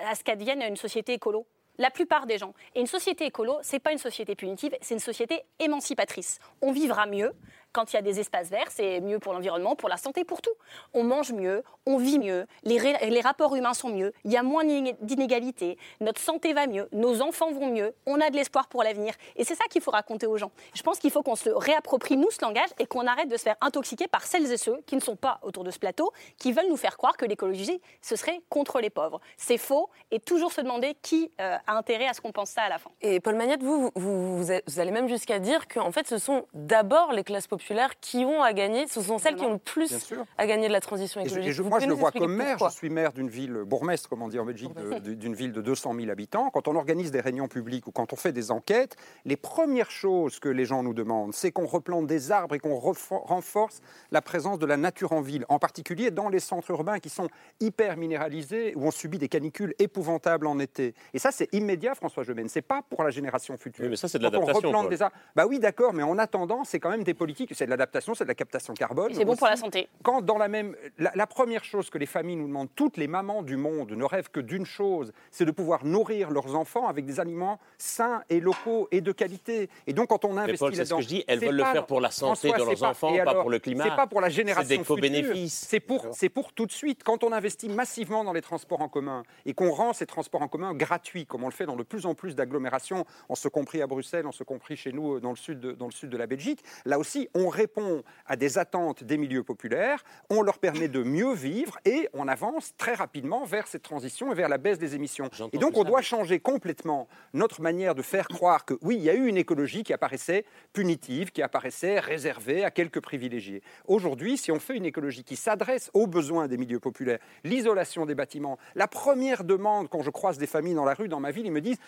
[0.10, 1.46] à ce qu'advienne une société écolo?
[1.80, 2.56] La plupart des gens.
[2.74, 6.40] Et une société écolo, c'est pas une société punitive, c'est une société émancipatrice.
[6.64, 7.34] On vivra mieux
[7.72, 10.42] quand il y a des espaces verts, c'est mieux pour l'environnement, pour la santé, pour
[10.42, 10.52] tout.
[10.94, 14.44] On mange mieux, on vit mieux, les, les rapports humains sont mieux, il y a
[14.44, 18.68] moins d'iné- d'inégalités, notre santé va mieux, nos enfants vont mieux, on a de l'espoir
[18.68, 19.14] pour l'avenir.
[19.36, 20.52] Et c'est ça qu'il faut raconter aux gens.
[20.74, 23.44] Je pense qu'il faut qu'on se réapproprie, nous, ce langage et qu'on arrête de se
[23.44, 26.52] faire intoxiquer par celles et ceux qui ne sont pas autour de ce plateau, qui
[26.54, 29.20] veulent nous faire croire que l'écologie, ce serait contre les pauvres.
[29.38, 32.64] C'est faux et toujours se demander qui euh, a intérêt à ce qu'on pense ça
[32.64, 32.90] à la fin.
[33.02, 37.12] Et Paul Magnette, vous, vous, vous allez même jusqu'à dire qu'en fait, ce sont d'abord
[37.12, 37.57] les classes populaires
[38.02, 39.94] qui ont à gagner, ce sont celles qui ont le plus
[40.38, 41.50] à gagner de la transition Et je- écologique.
[41.50, 42.58] et je- moi, je le vois comme maire.
[42.60, 44.72] Je suis maire d'une ville, bourgmestre, comme on dit en Belgique,
[45.04, 46.50] d'une ville de 200 000 habitants.
[46.52, 50.40] Quand on organise des réunions publiques ou quand on fait des enquêtes, les premières choses
[50.40, 54.60] que les gens nous demandent, c'est qu'on replante des arbres et qu'on renforce la présence
[54.60, 57.28] de la nature en ville, en particulier dans les centres urbains qui sont
[57.60, 60.94] hyper minéralisés, où on subit des canicules épouvantables en été.
[61.14, 62.50] Et ça, c'est immédiat, François Gemène.
[62.50, 63.84] C'est pas pour la génération future.
[63.84, 64.90] Oui, mais ça, c'est de Quand on l'adaptation, replante Paul.
[64.92, 67.47] des arbres, bah oui, d'accord, mais en attendant, c'est quand même des politiques.
[67.54, 69.12] C'est de l'adaptation, c'est de la captation carbone.
[69.14, 69.62] C'est bon pour la aussi.
[69.62, 69.88] santé.
[70.04, 73.08] Quand dans la même, la, la première chose que les familles nous demandent, toutes les
[73.08, 77.06] mamans du monde ne rêvent que d'une chose, c'est de pouvoir nourrir leurs enfants avec
[77.06, 79.70] des aliments sains et locaux et de qualité.
[79.88, 81.46] Et donc quand on Mais investit Paul, c'est ce là-dedans, que je dis, elles c'est
[81.48, 83.42] veulent le faire pour la santé François, de leurs c'est pas- enfants, et pas alors,
[83.44, 83.84] pour le climat.
[83.86, 84.96] C'est pas pour la C'est génération des future.
[84.96, 85.66] co-bénéfices.
[85.68, 87.04] C'est pour, c'est pour tout de suite.
[87.04, 90.48] Quand on investit massivement dans les transports en commun et qu'on rend ces transports en
[90.48, 93.82] commun gratuits, comme on le fait dans de plus en plus d'agglomérations, on se compris
[93.82, 96.10] à Bruxelles, on se compris chez nous euh, dans le sud de, dans le sud
[96.10, 100.58] de la Belgique, là aussi, on répond à des attentes des milieux populaires, on leur
[100.58, 104.58] permet de mieux vivre et on avance très rapidement vers cette transition et vers la
[104.58, 105.30] baisse des émissions.
[105.54, 109.10] Et donc, on doit changer complètement notre manière de faire croire que oui, il y
[109.10, 113.62] a eu une écologie qui apparaissait punitive, qui apparaissait réservée à quelques privilégiés.
[113.88, 118.16] Aujourd'hui, si on fait une écologie qui s'adresse aux besoins des milieux populaires, l'isolation des
[118.16, 121.46] bâtiments, la première demande quand je croise des familles dans la rue, dans ma ville,
[121.46, 121.80] ils me disent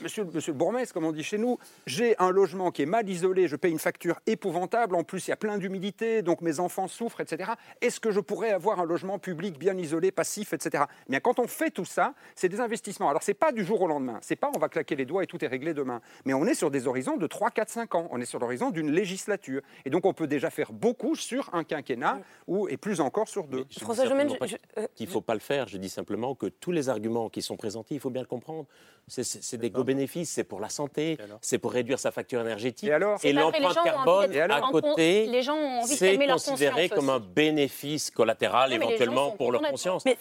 [0.00, 3.08] Monsieur, monsieur le bourgmestre, comme on dit chez nous, j'ai un logement qui est mal
[3.08, 4.93] isolé, je paye une facture épouvantable.
[4.94, 7.52] En plus il y a plein d'humidité, donc mes enfants souffrent, etc.
[7.80, 10.84] Est-ce que je pourrais avoir un logement public bien isolé, passif, etc.
[11.08, 13.08] Bien, quand on fait tout ça, c'est des investissements.
[13.08, 14.18] Alors, c'est pas du jour au lendemain.
[14.22, 16.00] C'est pas on va claquer les doigts et tout est réglé demain.
[16.24, 18.08] Mais on est sur des horizons de 3, 4, 5 ans.
[18.10, 19.62] On est sur l'horizon d'une législature.
[19.84, 23.46] Et donc, on peut déjà faire beaucoup sur un quinquennat ou, et plus encore sur
[23.46, 23.66] deux.
[23.80, 24.30] François Jomène,
[24.98, 25.68] il ne faut pas le faire.
[25.68, 28.66] Je dis simplement que tous les arguments qui sont présentés, il faut bien le comprendre.
[29.06, 32.90] C'est des gros bénéfices, c'est pour la santé, c'est pour réduire sa facture énergétique.
[33.22, 40.04] Et, l'empreinte carbone à côté, c'est considéré comme un bénéfice collatéral éventuellement pour leur conscience.
[40.04, 40.16] Mais,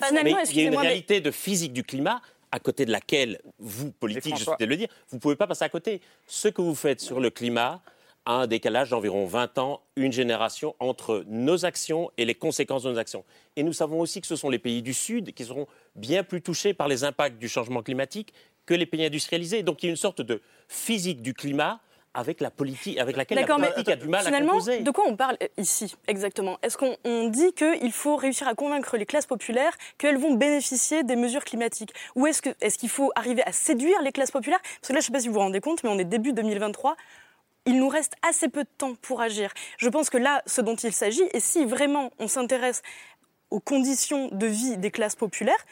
[0.49, 2.21] il y a une réalité de physique du climat
[2.51, 5.65] à côté de laquelle vous, politiques, je souhaitais le dire, vous ne pouvez pas passer
[5.65, 6.01] à côté.
[6.27, 7.81] Ce que vous faites sur le climat
[8.25, 12.91] a un décalage d'environ 20 ans, une génération entre nos actions et les conséquences de
[12.91, 13.25] nos actions.
[13.55, 16.43] Et nous savons aussi que ce sont les pays du Sud qui seront bien plus
[16.43, 18.33] touchés par les impacts du changement climatique
[18.65, 19.63] que les pays industrialisés.
[19.63, 21.79] Donc il y a une sorte de physique du climat
[22.13, 24.79] avec la politique, avec laquelle la politique a du mal à composer.
[24.79, 26.57] De quoi on parle euh, ici exactement?
[26.61, 31.15] Est-ce qu'on dit qu'il faut réussir à convaincre les classes populaires qu'elles vont bénéficier des
[31.15, 31.93] mesures climatiques?
[32.15, 34.61] Ou est-ce qu'il est qu'il faut arriver à séduire les classes populaires?
[34.61, 36.05] Parce que là, je ne sais pas si vous vous rendez compte, mais on est
[36.05, 36.95] début 2023
[37.65, 39.53] il nous reste assez peu de temps pour agir.
[39.77, 42.81] Je pense que là, ce dont il s'agit, et si vraiment on s'intéresse
[43.51, 45.65] aux conditions de vie des classes populaires,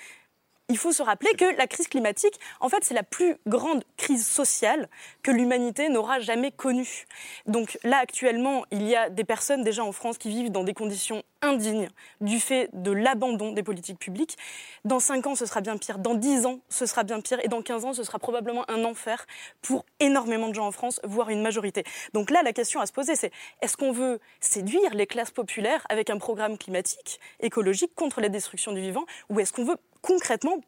[0.71, 4.25] il faut se rappeler que la crise climatique, en fait, c'est la plus grande crise
[4.25, 4.87] sociale
[5.21, 7.07] que l'humanité n'aura jamais connue.
[7.45, 10.73] Donc là, actuellement, il y a des personnes déjà en France qui vivent dans des
[10.73, 11.89] conditions indignes
[12.21, 14.37] du fait de l'abandon des politiques publiques.
[14.85, 15.97] Dans 5 ans, ce sera bien pire.
[15.97, 17.43] Dans 10 ans, ce sera bien pire.
[17.43, 19.25] Et dans 15 ans, ce sera probablement un enfer
[19.61, 21.83] pour énormément de gens en France, voire une majorité.
[22.13, 23.31] Donc là, la question à se poser, c'est
[23.61, 28.71] est-ce qu'on veut séduire les classes populaires avec un programme climatique, écologique, contre la destruction
[28.71, 30.59] du vivant, ou est-ce qu'on veut concrètement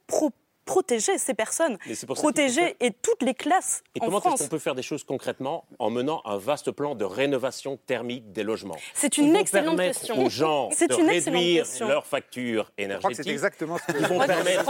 [0.65, 4.81] protéger ces personnes, protéger et toutes les classes et comment est-ce qu'on peut faire des
[4.81, 8.77] choses concrètement en menant un vaste plan de rénovation thermique des logements?
[8.93, 10.23] C'est une excellente question.
[10.23, 13.23] aux gens de réduire leurs factures énergétiques.
[13.23, 14.65] C'est exactement ce Ils vont permettre,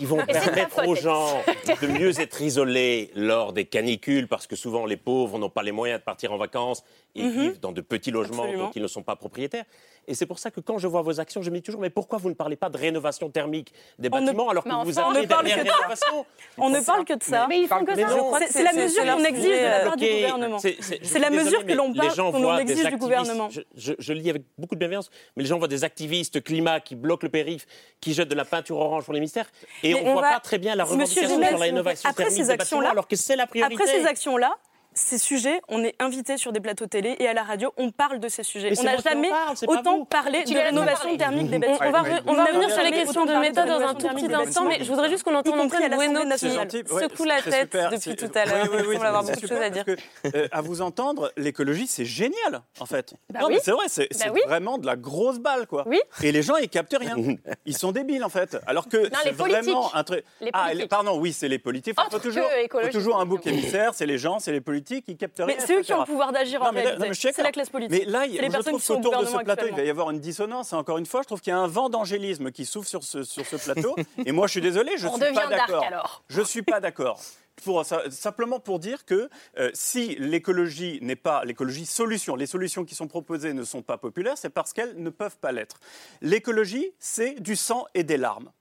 [0.00, 1.42] ils vont permettre aux gens
[1.80, 5.72] de mieux être isolés lors des canicules parce que souvent les pauvres n'ont pas les
[5.72, 6.82] moyens de partir en vacances
[7.14, 7.30] et mhm.
[7.30, 9.64] vivent dans de petits logements dont ils ne sont pas propriétaires.
[10.08, 11.90] Et c'est pour ça que quand je vois vos actions, je me dis toujours, mais
[11.90, 15.58] pourquoi vous ne parlez pas de rénovation thermique des bâtiments alors que vous avez derrière
[15.58, 17.46] rénovation On ne parle que de ça.
[17.46, 18.08] Mais ils font que ça.
[18.48, 20.58] C'est la mesure qu'on exige de la part du gouvernement.
[20.58, 23.48] C'est la mesure que l'on parle, exige du gouvernement.
[23.76, 27.26] Je lis avec beaucoup de bienveillance, mais les gens voient des activistes climat qui bloquent
[27.26, 27.66] le périph',
[28.00, 29.50] qui jettent de la peinture orange pour les ministères,
[29.82, 32.88] et on ne voit pas très bien la revendication sur la rénovation thermique des bâtiments
[32.88, 33.82] alors que c'est la priorité.
[33.82, 34.56] Après ces actions-là,
[34.98, 38.18] ces sujets, on est invité sur des plateaux télé et à la radio, on parle
[38.18, 38.72] de ces sujets.
[38.78, 39.30] on n'a jamais
[39.66, 41.88] autant parlé de rénovation thermique des bâtiments.
[41.88, 44.66] On va, on va revenir sur les questions de méthode dans un tout petit instant,
[44.66, 48.44] mais je voudrais juste qu'on entende Antoine Bueno qui secoue la tête depuis tout à
[48.44, 48.66] l'heure.
[48.74, 49.84] Il semble avoir beaucoup de choses à dire.
[50.34, 53.14] Euh, à vous entendre, l'écologie, c'est génial, en fait.
[53.32, 55.84] Bah non, mais c'est vrai, c'est bah vraiment de la grosse balle, quoi.
[56.22, 57.16] Et les gens, ils captent rien.
[57.66, 58.56] Ils sont débiles, en fait.
[58.66, 60.24] Alors que c'est vraiment un truc.
[60.52, 61.96] Ah, pardon, oui, c'est les politiques.
[61.98, 65.56] Il faut toujours un bouc émissaire, c'est les gens, c'est les politiques qui captent Mais
[65.58, 67.32] c'est eux qui ont le pouvoir d'agir en réalité.
[67.32, 68.06] C'est la classe politique.
[68.06, 70.72] Mais là, les je trouve qu'autour de ce plateau, il va y avoir une dissonance.
[70.72, 73.22] encore une fois, je trouve qu'il y a un vent d'angélisme qui souffle sur ce,
[73.22, 73.96] sur ce plateau.
[74.26, 76.22] Et moi, je suis désolé, je ne suis pas d'accord.
[76.28, 77.20] Je suis pas d'accord.
[77.64, 82.94] Pour, simplement pour dire que euh, si l'écologie n'est pas l'écologie solution, les solutions qui
[82.94, 85.80] sont proposées ne sont pas populaires, c'est parce qu'elles ne peuvent pas l'être.
[86.20, 88.52] L'écologie, c'est du sang et des larmes.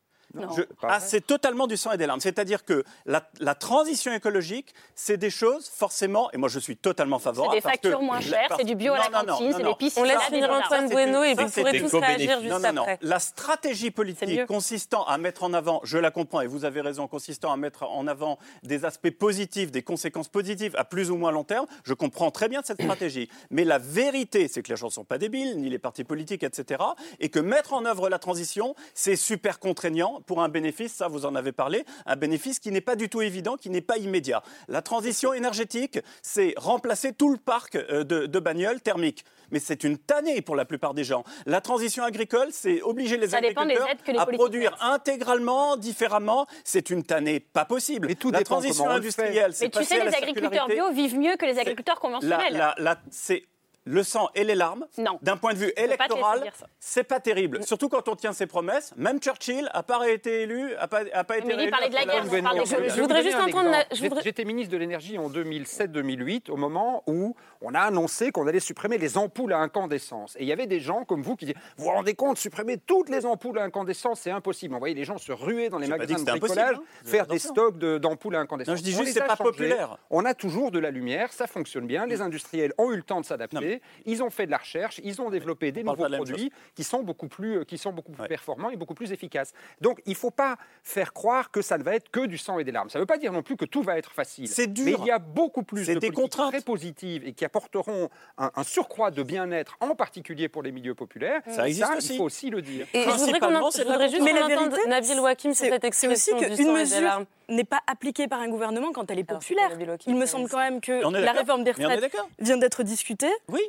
[0.83, 2.19] Ah, c'est totalement du sang et des larmes.
[2.19, 3.21] C'est-à-dire que la,
[3.55, 7.55] transition écologique, c'est des choses forcément, et moi je suis totalement favorable.
[7.55, 9.97] C'est des factures moins chères, c'est du bio à la cantine, c'est des pistes.
[9.97, 12.99] On laisse finir Antoine Bueno et vous pourrez tous réagir juste après.
[13.01, 17.07] La stratégie politique consistant à mettre en avant, je la comprends et vous avez raison,
[17.07, 21.31] consistant à mettre en avant des aspects positifs, des conséquences positives à plus ou moins
[21.31, 23.29] long terme, je comprends très bien cette stratégie.
[23.49, 26.43] Mais la vérité, c'est que les gens ne sont pas débiles, ni les partis politiques,
[26.43, 26.83] etc.
[27.19, 31.25] Et que mettre en œuvre la transition, c'est super contraignant pour un bénéfice, ça vous
[31.25, 34.43] en avez parlé, un bénéfice qui n'est pas du tout évident, qui n'est pas immédiat.
[34.67, 39.97] La transition énergétique, c'est remplacer tout le parc euh, de, bagnoles thermiques mais c'est une
[39.97, 41.23] tannée pour la plupart des gens.
[41.45, 43.87] La transition agricole, c'est obliger les agriculteurs
[44.17, 46.47] à produire intégralement, différemment.
[46.65, 48.07] C'est une tannée pas possible.
[48.07, 51.45] Mais tout la transition industrielle, c'est Mais tu sais, les agriculteurs bio vivent mieux que
[51.45, 52.75] les agriculteurs conventionnels.
[53.09, 53.45] c'est
[53.87, 54.85] le sang et les larmes,
[55.21, 57.63] d'un point de vue électoral, c'est pas terrible.
[57.63, 58.93] Surtout quand on tient ses promesses.
[58.97, 62.23] Même Churchill n'a pas été élu, n'a pas, a pas été parlait de la guerre.
[62.25, 63.75] Je, voudrais juste entendre.
[64.23, 68.97] J'étais ministre de l'énergie en 2007-2008, au moment où on a annoncé qu'on allait supprimer
[68.97, 70.35] les ampoules à incandescence.
[70.35, 72.77] Et il y avait des gens comme vous qui disaient Vous vous rendez compte, supprimer
[72.77, 74.75] toutes les ampoules à incandescence, c'est impossible.
[74.75, 76.83] On voyait les gens se ruer dans les magasins de bricolage, hein.
[77.05, 78.73] faire des stocks d'ampoules à incandescence.
[78.73, 79.97] Non, je dis juste, c'est pas populaire.
[80.09, 82.05] On a toujours de la lumière, ça fonctionne bien.
[82.05, 85.21] Les industriels ont eu le temps de s'adapter Ils ont fait de la recherche, ils
[85.21, 88.75] ont développé des nouveaux produits qui sont beaucoup plus, qui sont beaucoup plus performants et
[88.75, 89.53] beaucoup plus efficaces.
[89.81, 92.59] Donc il ne faut pas faire croire que ça ne va être que du sang
[92.59, 92.89] et des larmes.
[92.89, 94.47] Ça ne veut pas dire non plus que tout va être facile.
[94.47, 94.85] C'est dur.
[94.85, 98.51] Mais il y a beaucoup plus de des politiques très positives et qui apporteront un,
[98.55, 101.41] un surcroît de bien-être, en particulier pour les milieux populaires.
[101.47, 102.13] Ça existe ça, aussi.
[102.13, 102.87] il faut aussi le dire.
[102.93, 105.65] Et je voudrais, qu'on en- je voudrais juste Mais qu'on la entende Nabil Wakim sur
[105.65, 107.25] cette C'est aussi expression du qu'une sang et des mesure larmes.
[107.49, 109.71] n'est pas appliquée par un gouvernement quand elle est populaire.
[110.07, 113.31] Il me semble quand même que la réforme des retraites vient d'être discutée.
[113.49, 113.61] Oui.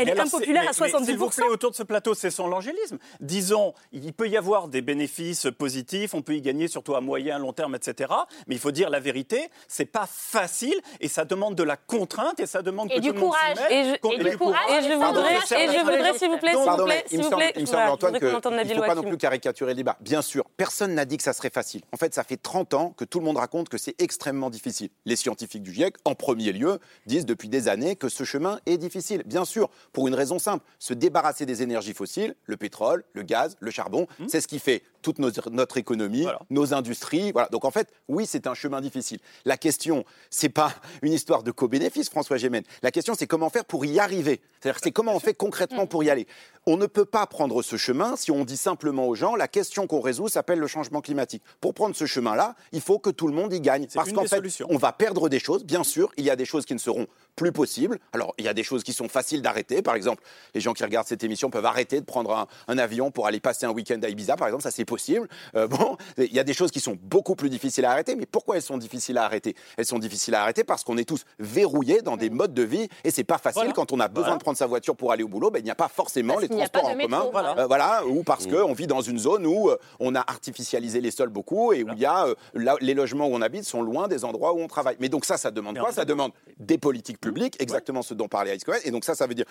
[0.00, 1.36] Elle Mais est alors, impopulaire mais- à mais S'il vous 70%.
[1.42, 2.98] plaît, autour de ce plateau, c'est son l'angélisme.
[3.20, 7.38] Disons, il peut y avoir des bénéfices positifs, on peut y gagner surtout à moyen,
[7.38, 8.12] long terme, etc.
[8.46, 12.40] Mais il faut dire la vérité, c'est pas facile et ça demande de la contrainte
[12.40, 13.70] et ça demande Et que du tout le monde s'y courage.
[13.70, 13.72] mette.
[13.72, 16.38] Et je- Qu'on- et du le courage, et je voudrais- et je voudrais, s'il vous
[16.38, 18.30] plaît, s'il vous Pardon, plaît, s'il vous plaît, il me semble, Antoine, qu'il ne
[18.74, 19.96] faut pas non plus caricaturer le débat.
[20.00, 21.82] Bien sûr, personne n'a dit que ça serait facile.
[21.92, 24.88] En fait, ça fait 30 ans que tout le monde raconte que c'est extrêmement difficile.
[25.04, 28.78] Les scientifiques du GIEC, en premier lieu, disent depuis des années que ce chemin est
[28.78, 29.22] difficile.
[29.26, 33.56] Bien sûr, pour une raison simple, se débarrasser des énergies fossiles, le pétrole, le gaz,
[33.60, 37.32] le charbon, c'est ce qui fait toute nos- notre économie, nos industries.
[37.32, 37.48] Voilà.
[37.48, 39.18] Donc en fait, oui, c'est un chemin difficile.
[39.44, 40.72] La question, c'est pas
[41.02, 42.62] une histoire de co-bénéfice, François Gémen.
[42.82, 44.40] La question, c'est comment faire pour y arriver.
[44.60, 46.26] C'est-à-dire, c'est comment on fait concrètement pour y aller.
[46.72, 49.88] On ne peut pas prendre ce chemin si on dit simplement aux gens la question
[49.88, 51.42] qu'on résout s'appelle le changement climatique.
[51.60, 53.88] Pour prendre ce chemin-là, il faut que tout le monde y gagne.
[53.92, 54.68] Parce qu'en fait, solutions.
[54.70, 56.12] on va perdre des choses, bien sûr.
[56.16, 57.98] Il y a des choses qui ne seront plus possibles.
[58.12, 59.82] Alors, il y a des choses qui sont faciles d'arrêter.
[59.82, 60.22] Par exemple,
[60.54, 63.40] les gens qui regardent cette émission peuvent arrêter de prendre un, un avion pour aller
[63.40, 64.62] passer un week-end à Ibiza, par exemple.
[64.62, 65.28] Ça, c'est possible.
[65.56, 68.14] Euh, bon, il y a des choses qui sont beaucoup plus difficiles à arrêter.
[68.14, 69.56] Mais pourquoi elles sont difficiles à arrêter?
[69.76, 72.86] Elles sont difficiles à arrêter parce qu'on est tous verrouillés dans des modes de vie
[73.02, 73.72] et c'est pas facile Voilà.
[73.72, 74.36] quand on a besoin Voilà.
[74.38, 75.50] de prendre sa voiture pour aller au boulot.
[75.50, 77.28] Ben, il n'y a pas forcément Parce les transports pas en commun.
[77.32, 77.58] voilà.
[77.58, 81.10] Euh, voilà, ou parce qu'on vit dans une zone où euh, on a artificialisé les
[81.10, 83.82] sols beaucoup et où il y a euh, là, les logements où on habite sont
[83.82, 84.96] loin des endroits où on travaille.
[85.00, 85.92] Mais donc ça, ça demande quoi?
[85.92, 88.78] Ça demande des politiques publiques, exactement ce dont parlait Cohen.
[88.84, 89.46] Et donc ça, ça veut dire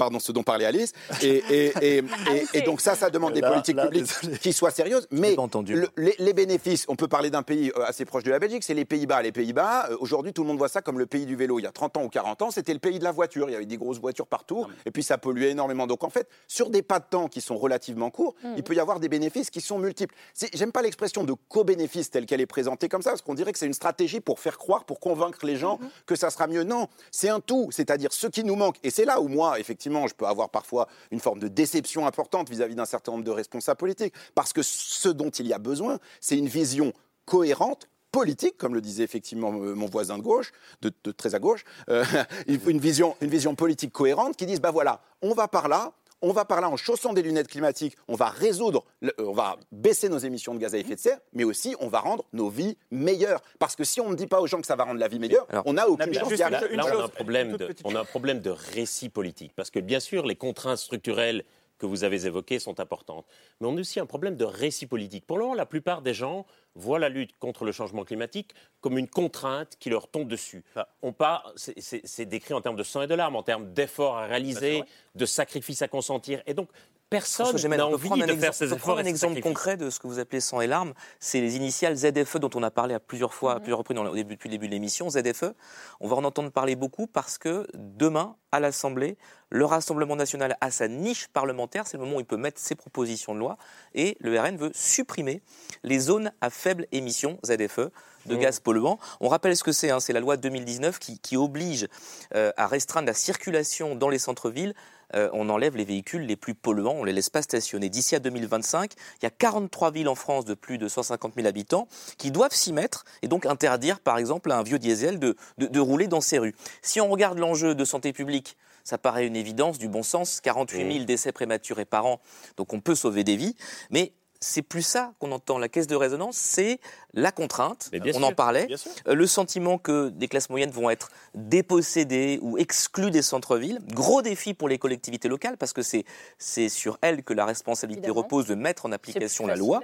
[0.00, 0.92] pardon, ce dont parlait Alice.
[1.22, 1.98] Et, et, et,
[2.54, 5.06] et- et donc ça, ça demande des Là, politiques là, publiques qui soient sérieuses.
[5.10, 5.34] Mais
[5.74, 8.64] le- les, les bénéfices, on peut parler d'un pays euh, assez proche de la Belgique,
[8.64, 9.20] c'est les Pays-Bas.
[9.22, 11.58] Les Pays-Bas, euh, aujourd'hui, tout le monde voit ça comme le pays du vélo.
[11.58, 13.48] Il y a 30 ans ou 40 ans, c'était le pays de la voiture.
[13.48, 15.86] Il y avait des grosses voitures partout, et puis ça polluait énormément.
[15.86, 18.54] Donc en fait, sur des pas de temps qui sont relativement courts, Mm.
[18.56, 20.14] il peut y avoir des bénéfices qui sont multiples.
[20.54, 23.58] J'aime pas l'expression de co-bénéfice telle qu'elle est présentée comme ça, parce qu'on dirait que
[23.58, 26.62] c'est une stratégie pour faire croire, pour convaincre les gens que ça sera mieux.
[26.62, 28.76] Non, c'est un tout, c'est-à-dire ce qui nous manque.
[28.84, 32.48] Et c'est là où moi, effectivement, je peux avoir parfois une forme de déception importante
[32.50, 35.98] vis-à-vis d'un certain nombre de responsables politiques, parce que ce dont il y a besoin,
[36.20, 36.92] c'est une vision
[37.24, 41.64] cohérente politique, comme le disait effectivement euh, mon voisin de gauche, de, très à gauche,
[41.88, 42.04] euh,
[42.46, 46.32] une, vision, une vision politique cohérente qui dise, bah voilà, on va par là, on
[46.32, 49.56] va par là en chaussant des lunettes climatiques, on va résoudre, le- euh, on va
[49.72, 52.48] baisser nos émissions de gaz à effet de serre, mais aussi on va rendre nos
[52.48, 53.40] vies meilleures.
[53.58, 55.18] Parce que si on ne dit pas aux gens que ça va rendre la vie
[55.18, 56.76] meilleure, on n'a aucune chance d'y là, arriver.
[56.76, 59.52] là, on, a un problème de, on a un problème de récit politique.
[59.56, 61.44] Parce que bien sûr, les contraintes structurelles
[61.80, 63.26] que vous avez évoquées sont importantes.
[63.60, 65.26] Mais on a aussi un problème de récit politique.
[65.26, 68.96] Pour le moment, la plupart des gens voient la lutte contre le changement climatique comme
[68.98, 70.62] une contrainte qui leur tombe dessus.
[71.02, 73.72] On part, c'est- c'est c'est décrit en termes de sang et de larmes, en termes
[73.72, 74.82] d'efforts à réaliser,
[75.16, 76.42] de sacrifices à consentir.
[76.46, 76.68] Et donc,
[77.10, 79.90] personne n'a envie prendre de un faire exemple- ces efforts prendre un exemple concret de
[79.90, 80.94] ce que vous appelez sang et larmes.
[81.18, 83.56] C'est les initiales ZFE dont on a parlé à plusieurs fois, Mhm.
[83.56, 85.10] à plusieurs reprises dans le- au début- depuis le début de l'émission.
[85.10, 85.52] ZFE,
[86.00, 89.16] on va en entendre parler beaucoup parce que demain, à l'Assemblée,
[89.50, 91.86] le Rassemblement national a sa niche parlementaire.
[91.86, 93.58] C'est le moment où il peut mettre ses propositions de loi.
[93.94, 95.42] Et le RN veut supprimer
[95.82, 97.90] les zones à faible émission, ZFE,
[98.30, 98.40] de Mhm.
[98.42, 98.98] gaz polluants.
[99.20, 99.90] On rappelle ce que c'est.
[99.90, 101.88] hein, c'est la loi 2019 qui, qui oblige
[102.34, 104.74] euh, à restreindre la circulation dans les centres-villes.
[105.16, 107.88] Euh, on enlève les véhicules les plus polluants, on les laisse pas stationner.
[107.88, 111.48] D'ici à 2025, il y a 43 villes en France de plus de 150 000
[111.48, 115.34] habitants qui doivent s'y mettre et donc interdire, par exemple, à un vieux diesel de,
[115.58, 116.54] de- de rouler dans ces rues.
[116.80, 120.92] Si on regarde l'enjeu de santé publique, ça paraît une évidence, du bon sens, 48
[120.92, 122.20] 000 décès prématurés par an,
[122.56, 123.56] donc on peut sauver des vies,
[123.90, 125.58] mais c'est plus ça qu'on entend.
[125.58, 126.80] La caisse de résonance, c'est
[127.12, 127.90] la contrainte.
[127.92, 128.66] On sûr, en parlait.
[128.66, 128.90] bien sûr.
[129.06, 133.80] Euh, Le sentiment que des classes moyennes vont être dépossédées ou exclues des centres-villes.
[133.92, 138.22] Gros défi pour les collectivités locales parce que c'est sur elles que la responsabilité Évidemment.
[138.22, 139.80] repose de mettre en application la loi.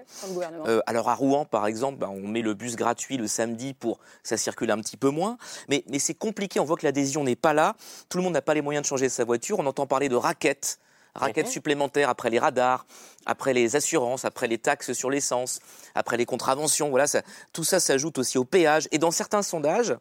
[0.67, 3.99] Euh, alors à Rouen, par exemple, ben, on met le bus gratuit le samedi pour
[3.99, 5.37] que ça circule un petit peu moins.
[5.69, 7.77] Mais, mais c'est compliqué, on voit que l'adhésion n'est pas là.
[8.09, 9.59] Tout le monde n'a pas les moyens de changer sa voiture.
[9.59, 10.79] On entend parler de raquettes.
[11.17, 11.53] Raquettes Mhm.
[11.53, 12.87] supplémentaires après les radars,
[13.27, 15.61] après les assurances, après les taxes sur l'essence,
[15.95, 16.91] après les contraventions.
[16.91, 18.89] Voilà, ça, tout ça s'ajoute aussi au péage.
[18.93, 19.95] Et dans certains sondages,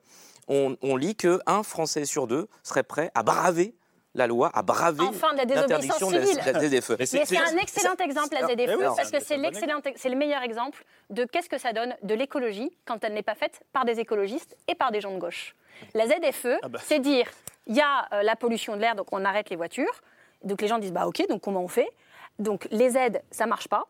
[0.48, 3.74] on, on lit que un Français sur deux serait prêt à braver
[4.18, 6.92] la loi, à braver Enfin, de la désobéissance l'interdiction de la- la ZFE.
[7.00, 10.16] Mais c'est un excellent exemple, la ZFE, eh oui, parce que c'est l'excellent, c'est le
[10.16, 13.84] meilleur exemple de qu'est-ce que ça donne de l'écologie quand elle n'est pas faite par
[13.84, 15.54] des écologistes et par des gens de gauche.
[15.94, 16.80] La ZFE, Ah bah.
[16.86, 17.28] c'est dire
[17.68, 20.02] Il y a euh, la pollution de l'air, donc on arrête les voitures.
[20.46, 21.90] Donc les gens disent bah ok, donc comment on fait?
[22.40, 23.88] Donc les aides, ça marche pas.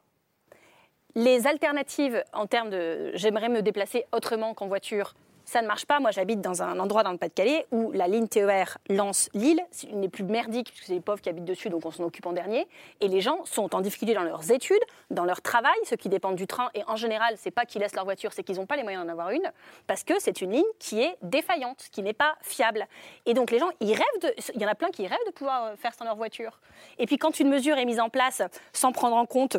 [1.13, 5.13] Les alternatives en termes de j'aimerais me déplacer autrement qu'en voiture,
[5.45, 5.99] ça ne marche pas.
[5.99, 9.61] Moi, j'habite dans un endroit dans le Pas-de-Calais où la ligne TER lance Lille.
[9.71, 12.03] C'est une des plus merdiques, puisque c'est les pauvres qui habitent dessus, donc on s'en
[12.03, 12.67] occupe en dernier.
[13.01, 16.35] Et les gens sont en difficulté dans leurs études, dans leur travail, ceux qui dépendent
[16.35, 16.69] du train.
[16.73, 19.05] Et en général, c'est pas qu'ils laissent leur voiture, c'est qu'ils n'ont pas les moyens
[19.05, 19.51] d'en avoir une,
[19.87, 22.87] parce que c'est une ligne qui est défaillante, qui n'est pas fiable.
[23.25, 23.69] Et donc les gens.
[23.81, 26.59] Il y en a plein qui rêvent de pouvoir euh, faire sans leur voiture.
[26.97, 28.41] Et puis quand une mesure est mise en place
[28.73, 29.57] sans prendre en compte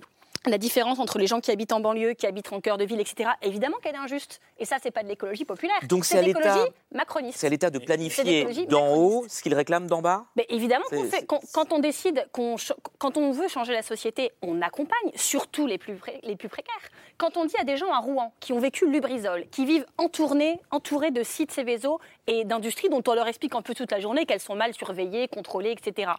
[0.50, 3.00] la différence entre les gens qui habitent en banlieue, qui habitent en cœur de ville,
[3.00, 4.40] etc., évidemment qu'elle est injuste.
[4.58, 5.76] Et ça, c'est pas de l'écologie populaire.
[5.88, 7.38] Donc c'est à de l'État l'écologie macroniste.
[7.38, 10.26] C'est à l'État de planifier d'en haut ce qu'il réclame d'en bas?
[10.36, 15.10] Mais évidemment, qu'on quand, quand on décide, quand on veut changer la société, on accompagne,
[15.14, 16.74] surtout les plus, pré- les plus précaires.
[17.18, 20.60] Quand on dit à des gens à Rouen qui ont vécu Lubrizol, qui vivent entourés,
[20.70, 24.26] entourés de sites Céveso et d'industries dont on leur explique un peu toute la journée
[24.26, 26.12] qu'elles sont mal surveillées, contrôlées, etc.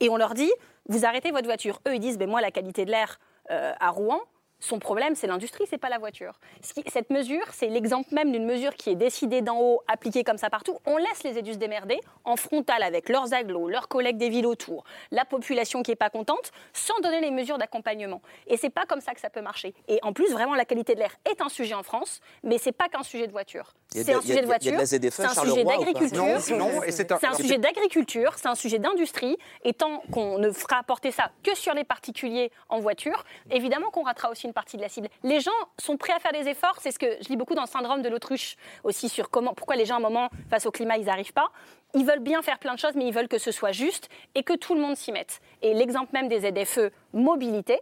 [0.00, 0.50] Et on leur dit,
[0.88, 1.80] vous arrêtez votre voiture.
[1.88, 3.18] Eux, ils disent, ben moi, la qualité de l'air
[3.50, 4.20] euh, à Rouen,
[4.62, 6.38] son problème, c'est l'industrie, c'est pas la voiture.
[6.86, 10.50] Cette mesure, c'est l'exemple même d'une mesure qui est décidée d'en haut, appliquée comme ça
[10.50, 10.78] partout.
[10.86, 14.46] On laisse les édus se démerder en frontal avec leurs agglos, leurs collègues des villes
[14.46, 18.22] autour, la population qui est pas contente, sans donner les mesures d'accompagnement.
[18.46, 19.74] Et c'est pas comme ça que ça peut marcher.
[19.88, 22.70] Et en plus, vraiment, la qualité de l'air est un sujet en France, mais c'est
[22.70, 23.74] pas qu'un sujet de voiture.
[23.92, 25.10] C'est un sujet de il y a de voiture.
[25.12, 26.24] C'est un sujet d'agriculture.
[26.56, 29.36] Non, non, et c'est un- sujet d'agriculture, c'est un sujet d'industrie.
[29.64, 34.02] Et tant qu'on ne fera apporter ça que sur les particuliers en voiture, évidemment qu'on
[34.04, 35.08] ratera aussi une partie de la cible.
[35.22, 36.78] Les gens sont prêts à faire des efforts.
[36.80, 39.76] C'est ce que je lis beaucoup dans le syndrome de l'autruche aussi sur comment, pourquoi
[39.76, 41.50] les gens à un moment face au climat ils n'arrivent pas.
[41.94, 44.42] Ils veulent bien faire plein de choses, mais ils veulent que ce soit juste et
[44.42, 45.40] que tout le monde s'y mette.
[45.60, 47.80] Et l'exemple même des ZFE mobilité,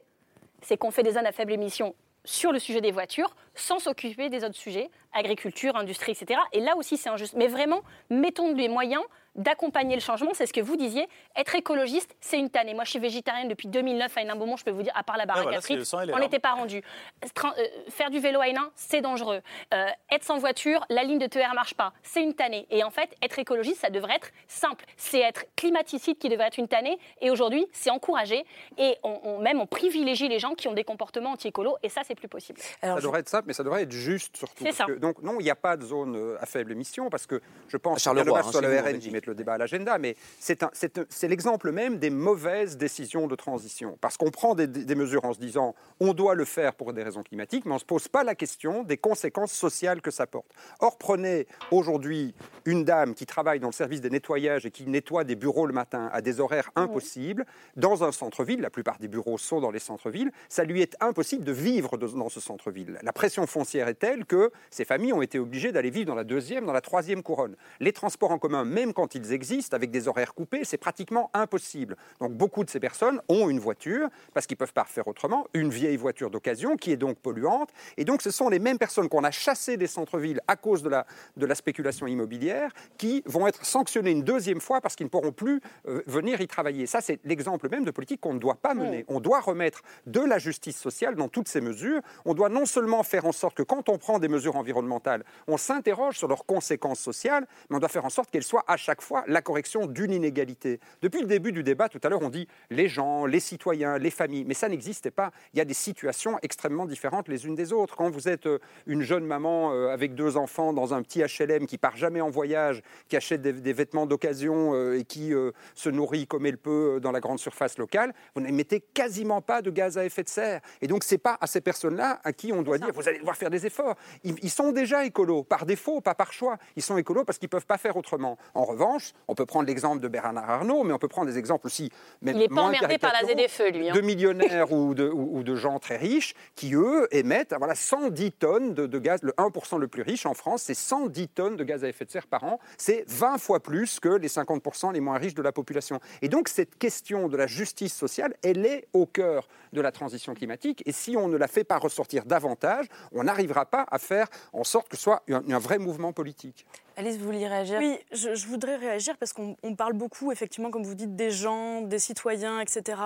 [0.63, 1.95] c'est qu'on fait des zones à faible émission
[2.25, 6.41] sur le sujet des voitures sans s'occuper des autres sujets, agriculture, industrie, etc.
[6.53, 7.35] Et là aussi, c'est injuste.
[7.37, 9.03] Mais vraiment, mettons les moyens
[9.37, 10.31] d'accompagner le changement.
[10.35, 11.09] C'est ce que vous disiez.
[11.37, 12.75] Être écologiste, c'est une tannée.
[12.75, 14.57] Moi, je suis végétarienne depuis 2009 à Hénin-Beaumont.
[14.57, 16.83] Je peux vous dire, à part la baraque voilà, frites, les on n'était pas rendu.
[17.25, 17.49] Euh,
[17.89, 19.41] faire du vélo à Hénin, c'est dangereux.
[19.75, 21.93] Euh, être sans voiture, la ligne de TER marche pas.
[22.03, 22.67] C'est une tannée.
[22.71, 24.85] Et en fait, être écologiste, ça devrait être simple.
[24.97, 26.99] C'est être climaticide qui devrait être une tannée.
[27.21, 28.45] Et aujourd'hui, c'est encouragé.
[28.79, 31.77] Et on, on- même on privilégie les gens qui ont des comportements anti-écolos.
[31.83, 32.61] Et ça, c'est plus possible.
[32.61, 34.55] ça devrait être simple, mais ça devrait être juste surtout.
[34.59, 34.85] C'est Parce ça.
[34.87, 37.41] que- donc non, il n'y a pas de zone euh, à faible émission parce que
[37.69, 41.99] je pense que hein, que chez le le débat à l'agenda, mais c'est l'exemple même
[41.99, 43.99] des mauvaises décisions de transition.
[44.01, 47.23] Parce qu'on prend des, mesures en se disant on doit le faire pour des raisons
[47.23, 50.51] climatiques, mais on ne se pose pas la question des conséquences sociales que ça porte.
[50.81, 55.25] Or, prenez aujourd'hui une dame qui travaille dans le service des nettoyages et qui nettoie
[55.25, 57.47] des bureaux le matin à des horaires impossibles
[57.77, 58.61] dans un centre-ville.
[58.61, 60.31] La plupart des bureaux sont dans les centres-villes.
[60.49, 62.99] Ça lui est impossible de vivre de- dans ce centre-ville.
[63.03, 66.25] La pression foncière est telle que ces familles ont été obligées d'aller vivre dans la
[66.25, 67.57] deuxième, dans la troisième couronne.
[67.81, 71.97] Les transports en commun, même quand ils existent, avec des horaires coupés, c'est pratiquement impossible.
[72.21, 75.47] Donc beaucoup de ces personnes ont une voiture parce qu'ils ne peuvent pas faire autrement,
[75.55, 77.71] une vieille voiture d'occasion qui est donc polluante.
[77.97, 80.89] Et donc ce sont les mêmes personnes qu'on a chassées des centres-villes à cause de
[80.89, 81.07] la,
[81.37, 85.33] de la spéculation immobilière qui vont être sanctionnées une deuxième fois parce qu'ils ne pourront
[85.33, 86.87] plus euh, venir y travailler.
[86.87, 89.05] Ça, c'est l'exemple même de politique qu'on ne doit pas mener.
[89.09, 92.01] On doit remettre de la justice sociale dans toutes ces mesures.
[92.25, 95.57] On doit non seulement faire en sorte que quand on prend des mesures environnementales, on
[95.57, 99.00] s'interroge sur leurs conséquences sociales, mais on doit faire en sorte qu'elles soient à chaque
[99.03, 100.81] fois la correction d'une inégalité.
[101.03, 104.11] Depuis le début du débat, tout à l'heure, on dit les gens, les citoyens, les
[104.11, 105.31] familles, mais ça n'existait pas.
[105.53, 107.97] Il y a des situations extrêmement différentes les unes des autres.
[107.97, 111.67] Quand vous êtes euh, une jeune maman euh, avec deux enfants dans un petit HLM
[111.67, 115.33] qui part jamais en voyage, qui achète des, des vêtements d'occasion euh, et qui
[115.75, 119.71] se nourrit comme elle peut dans la grande surface locale, vous n'émettez quasiment pas de
[119.71, 120.61] gaz à effet de serre.
[120.81, 123.37] Et donc, c'est pas à ces personnes-là à qui on doit dire vous allez devoir
[123.37, 123.97] faire des efforts.
[124.25, 126.59] Ils, ils sont déjà écolos, par défaut, pas par choix.
[126.77, 128.39] Ils sont écolos parce qu'ils ne peuvent pas faire autrement.
[128.55, 128.90] En revanche,
[129.29, 131.91] on peut prendre l'exemple de Bernard Arnault, mais on peut prendre des exemples aussi.
[132.23, 133.91] Il n'est pas emmerdé par la ZFE, lui.
[133.91, 133.93] hein.
[133.95, 138.33] de millionnaires ou, de, ou- ou de gens très riches qui, eux, émettent voilà, 110
[138.33, 139.21] tonnes de, de gaz.
[139.23, 142.11] Le 1% le plus riche en France, c'est 110 tonnes de gaz à effet de
[142.11, 142.59] serre par an.
[142.79, 146.01] C'est 20 fois plus que les 50% les moins riches de la population.
[146.23, 150.35] Et donc, cette question de la justice sociale, elle est au cœur de la transition
[150.35, 150.83] climatique.
[150.87, 154.65] Et si on ne la fait pas ressortir davantage, on n'arrivera pas à faire en
[154.65, 156.67] sorte que ce soit un, un vrai mouvement politique.
[157.01, 157.79] Alice, vous vouliez réagir?
[157.79, 161.31] Oui, je, je voudrais réagir parce qu'on on parle beaucoup, effectivement, comme vous dites, des
[161.31, 163.01] gens, des citoyens, etc.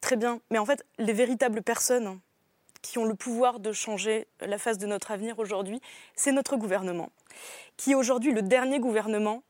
[0.00, 0.38] Très bien.
[0.52, 2.20] Mais en fait, les véritables personnes
[2.80, 5.80] qui ont le pouvoir de changer la face de notre avenir aujourd'hui,
[6.14, 7.10] c'est notre gouvernement,
[7.76, 9.42] qui est aujourd'hui le dernier gouvernement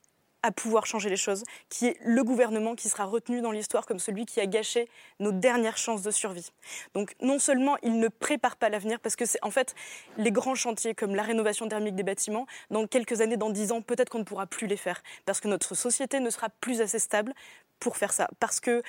[0.44, 3.98] à pouvoir changer les choses, qui est le gouvernement qui sera retenu dans l'histoire comme
[3.98, 6.52] celui qui a gâché nos dernières chances de survie.
[6.92, 9.74] Donc non seulement il ne prépare pas l'avenir, parce que c'est en fait
[10.18, 13.80] les grands chantiers comme la rénovation thermique des bâtiments, dans quelques années, dans dix ans,
[13.80, 16.98] peut-être qu'on ne pourra plus les faire, parce que notre société ne sera plus assez
[16.98, 17.32] stable
[17.80, 18.28] pour faire ça.
[18.38, 18.82] Parce que,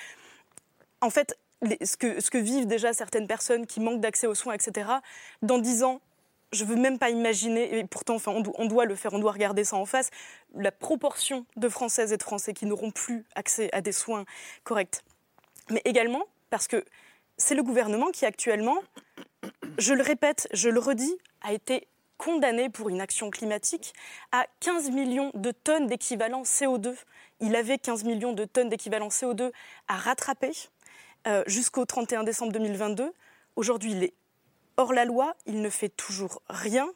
[1.00, 1.40] en fait,
[1.82, 4.90] ce, que, ce que vivent déjà certaines personnes qui manquent d'accès aux soins, etc.,
[5.42, 6.02] dans dix ans,
[6.56, 9.64] je veux même pas imaginer, et pourtant enfin, on, doit le faire, on doit regarder
[9.64, 10.10] ça en face,
[10.56, 14.26] la proportion de Françaises et de Français qui n'auront plus accès à des soins
[14.64, 15.04] corrects.
[15.70, 16.84] Mais également parce que
[17.38, 18.78] c'est le gouvernement qui actuellement,
[19.78, 21.88] je le répète, je le redis, a été
[22.18, 23.94] condamné pour une action climatique
[24.32, 26.96] à 15 millions de tonnes d'équivalent CO2.
[27.42, 29.52] Il avait 15 millions de tonnes d'équivalent CO2
[29.88, 30.52] à rattraper
[31.28, 33.12] euh, jusqu'au 31 décembre 2022.
[33.56, 34.14] Aujourd'hui, il est
[34.78, 36.90] hors la loi, il ne fait toujours rien.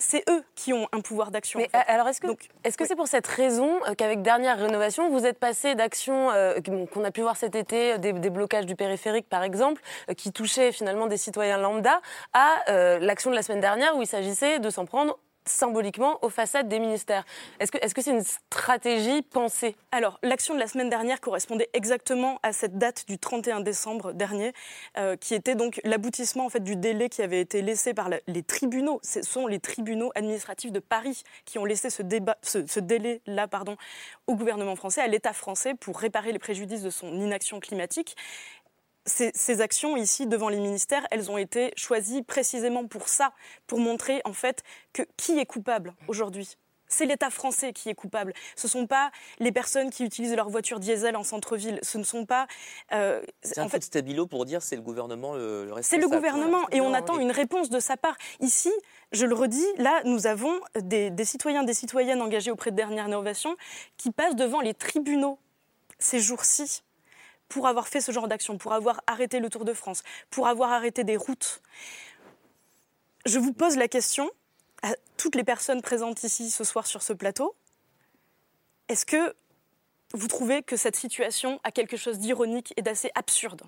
[0.00, 1.58] C'est eux qui ont un pouvoir d'action.
[1.58, 2.28] Mais alors, est-ce que
[2.64, 6.60] c'est -ce c'est pour cette raison euh, qu'avec dernière rénovation, vous êtes passé d'actions euh,
[6.92, 9.82] qu'on a pu voir cet été, des, blocages du périphérique par exemple,
[10.16, 12.00] qui touchaient finalement des citoyens lambda,
[12.32, 12.48] à
[13.00, 15.18] l'action de la semaine dernière où il s'agissait de s'en prendre
[15.48, 17.24] symboliquement aux façades des ministères.
[17.60, 19.76] Est-ce que c'est -ce une stratégie pensée?
[19.90, 24.52] Alors, l'action de la semaine dernière correspondait exactement à cette date du 31 décembre dernier,
[24.96, 28.42] euh, qui était donc l'aboutissement en fait, du délai qui avait été laissé par les
[28.42, 29.00] tribunaux.
[29.02, 32.02] Ce sont les tribunaux administratifs de Paris qui ont laissé ce,
[32.42, 33.46] ce, délai-là
[34.26, 38.16] au gouvernement français, à l'État français, pour réparer les préjudices de son inaction climatique
[39.08, 43.32] ces, actions ici devant les ministères, elles ont été choisies précisément pour ça,
[43.66, 46.56] pour montrer en fait que qui est coupable aujourd'hui
[46.88, 48.32] c'est l'État français qui est coupable.
[48.56, 51.78] Ce ne sont pas les personnes qui utilisent leur voiture diesel en centre-ville.
[51.82, 52.46] Ce ne sont pas.
[52.92, 56.08] Euh, c'est un en fait, stabilo pour dire c'est le gouvernement le, le C'est le
[56.08, 58.16] gouvernement et on attend une réponse de sa part.
[58.40, 58.72] Ici,
[59.12, 63.06] je le redis, là, nous avons des, des citoyens, des citoyennes engagés auprès de Dernière
[63.06, 63.56] Innovation
[63.96, 65.38] qui passent devant les tribunaux
[65.98, 66.82] ces jours-ci
[67.48, 70.72] pour avoir fait ce genre d'action, pour avoir arrêté le Tour de France, pour avoir
[70.72, 71.62] arrêté des routes.
[73.26, 74.30] Je vous pose la question
[74.82, 77.54] à toutes les personnes présentes ici ce soir sur ce plateau.
[78.88, 79.34] Est-ce que
[80.14, 83.62] vous trouvez que cette situation a quelque chose d'ironique et d'assez absurde?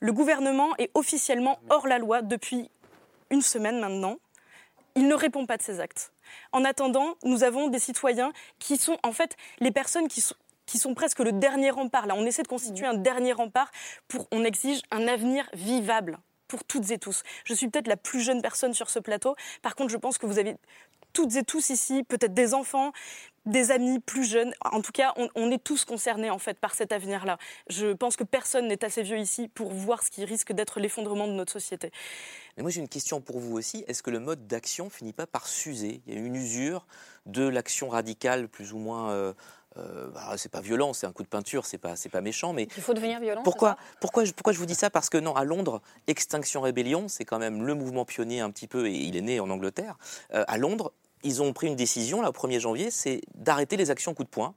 [0.00, 2.70] Le gouvernement est officiellement hors la loi depuis
[3.30, 4.16] une semaine maintenant.
[4.94, 6.12] Il ne répond pas de ses actes.
[6.52, 10.78] En attendant, nous avons des citoyens qui sont en fait les personnes qui sont, qui
[10.78, 12.06] sont presque le dernier rempart.
[12.06, 13.70] Là, on essaie de constituer un dernier rempart
[14.08, 17.22] pour, on exige un avenir vivable pour toutes et tous.
[17.44, 19.34] Je suis peut-être la plus jeune personne sur ce plateau.
[19.62, 20.56] Par contre, je pense que vous avez
[21.12, 22.92] toutes et tous ici, peut-être des enfants,
[23.46, 24.52] des amis plus jeunes.
[24.64, 27.38] En tout cas, on, est tous concernés en fait par cet avenir-là.
[27.68, 31.26] Je pense que personne n'est assez vieux ici pour voir ce qui risque d'être l'effondrement
[31.26, 31.90] de notre société.
[32.56, 33.84] Mais moi, j'ai une question pour vous aussi.
[33.86, 36.02] Est-ce que le mode d'action finit pas par s'user?
[36.06, 36.86] Il y a une usure
[37.26, 39.10] de l'action radicale, plus ou moins.
[39.10, 39.32] Euh,
[39.76, 42.52] euh, bah, c'est pas violent, c'est un coup de peinture, c'est pas, c'est pas méchant,
[42.52, 43.42] mais il faut devenir violent.
[43.42, 44.90] Pourquoi, pourquoi, je, pourquoi je vous dis ça?
[44.90, 48.68] Parce que non, à Londres, Extinction Rébellion, c'est quand même le mouvement pionnier un petit
[48.68, 49.96] peu, et il est né en Angleterre.
[50.32, 50.92] Euh, à Londres,
[51.24, 54.28] ils ont pris une décision là au 1er janvier, c'est d'arrêter les actions coup de
[54.28, 54.54] poing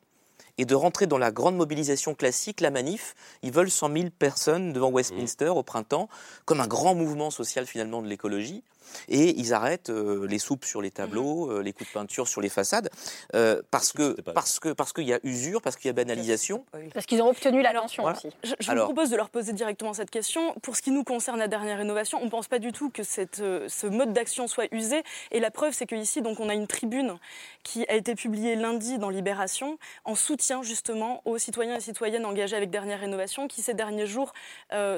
[0.59, 3.15] et de rentrer dans la grande mobilisation classique, la manif.
[3.43, 6.09] Ils veulent 100 000 personnes devant Westminster au printemps,
[6.45, 8.63] comme un grand mouvement social finalement de l'écologie
[9.07, 11.57] et ils arrêtent euh, les soupes sur les tableaux, mhm.
[11.57, 12.89] euh, les coups de peinture sur les façades,
[13.35, 16.65] euh, parce que parce que parce qu'il y a usure, parce qu'il y a banalisation.
[16.93, 18.29] Parce qu'ils ont obtenu l'attention aussi.
[18.43, 20.53] Je, vous propose de leur poser directement cette question.
[20.61, 23.03] Pour ce qui nous concerne, la dernière rénovation, on ne pense pas du tout que
[23.03, 25.03] cette, ce mode d'action soit usé.
[25.31, 27.17] Et la preuve, c'est qu'ici, donc, on a une tribune
[27.63, 32.55] qui a été publiée lundi dans Libération en soutien justement aux citoyens et citoyennes engagés
[32.55, 34.33] avec dernière rénovation, qui ces derniers jours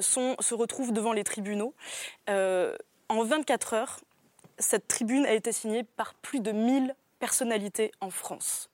[0.02, 1.74] sont, se retrouvent devant les tribunaux
[3.10, 4.00] en 24 heures,
[4.58, 8.70] cette tribune a été signée par plus de 1000 personnalités en France.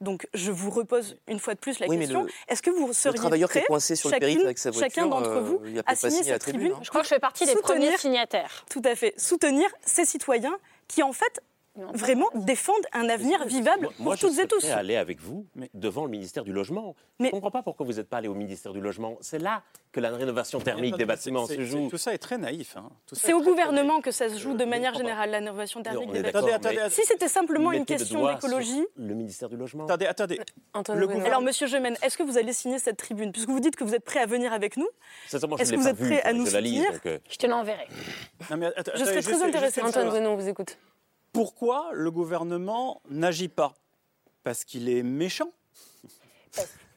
[0.00, 3.20] Donc je vous repose une fois de plus la question est-ce que vous seriez le
[3.20, 5.94] travailleur qui est coincé sur le périph' avec sa voiture, chacun d'entre euh, vous a
[5.94, 8.64] signé cette tribune, Je crois que je fais partie des premiers signataires.
[8.68, 9.14] Tout à fait.
[9.16, 11.40] Soutenir ces citoyens qui en fait
[11.94, 14.66] vraiment défendent un avenir vivable pour toutes et tous.
[14.66, 16.94] Je aller avec vous devant le ministère du Logement.
[17.18, 19.16] Je ne comprends pas pourquoi vous n'êtes pas allé au ministère du Logement.
[19.20, 19.62] C'est là
[19.92, 21.88] que la rénovation thermique des bâtiments se joue.
[21.88, 22.76] Tout ça est très naïf.
[22.76, 22.90] Hein.
[23.12, 26.88] C'est au gouvernement que ça se joue de manière générale, la rénovation thermique des bâtiments.
[26.90, 28.84] si c'était simplement une question d'écologie...
[28.96, 29.84] Le ministère du Logement.
[29.84, 30.40] Attendez, attendez.
[31.24, 33.32] Alors, Monsieur Gemène, est-ce que vous allez signer cette tribune?
[33.32, 34.88] Puisque vous dites que vous êtes prêt à venir avec nous,
[35.32, 36.84] est-ce que vous êtes prêt à nous soutenir?
[37.06, 37.18] euh.
[37.28, 37.86] Je te l'enverrai.
[38.50, 39.82] Je serais très intéressée.
[39.82, 40.78] Antoine Renaud, vous écoute.
[41.34, 43.74] Pourquoi le gouvernement n'agit pas?
[44.44, 45.50] Parce qu'il est méchant?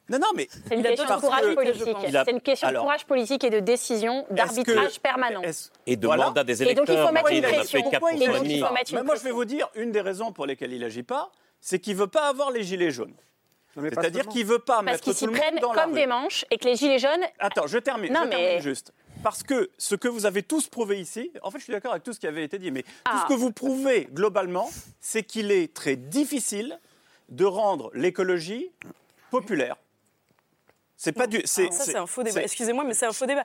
[0.09, 1.97] Non, non, mais c'est une, question de courage politique.
[2.25, 5.41] C'est une question de courage politique et de décision, d'arbitrage permanent.
[5.85, 6.83] Et de mandat des électeurs.
[6.83, 7.79] Et donc il faut mettre une pression.
[7.79, 10.45] Et donc il faut mettre une Moi, je vais vous dire une des raisons pour
[10.45, 13.15] lesquelles il n'agit pas, c'est qu'il ne veut pas avoir les gilets jaunes.
[13.75, 15.81] C'est-à-dire qu'il ne veut pas Parce mettre qu'ils tout s'y le monde prennent dans la
[15.83, 15.99] comme rue.
[15.99, 17.23] des manches et que les gilets jaunes.
[17.39, 18.93] Attends, je termine, Non, je mais- termine juste.
[19.23, 22.03] Parce que ce que vous avez tous prouvé ici, en fait, je suis d'accord avec
[22.03, 23.25] tout ce qui avait été dit, mais tout Ah.
[23.27, 24.69] ce que vous prouvez globalement,
[25.01, 26.79] c'est qu'il est très difficile
[27.29, 28.69] de rendre l'écologie
[29.31, 29.75] populaire.
[30.99, 31.37] C'est pas du.
[31.37, 32.41] Ah, ça, c'est un faux débat.
[32.41, 33.43] Excusez-moi, mais c'est un faux débat.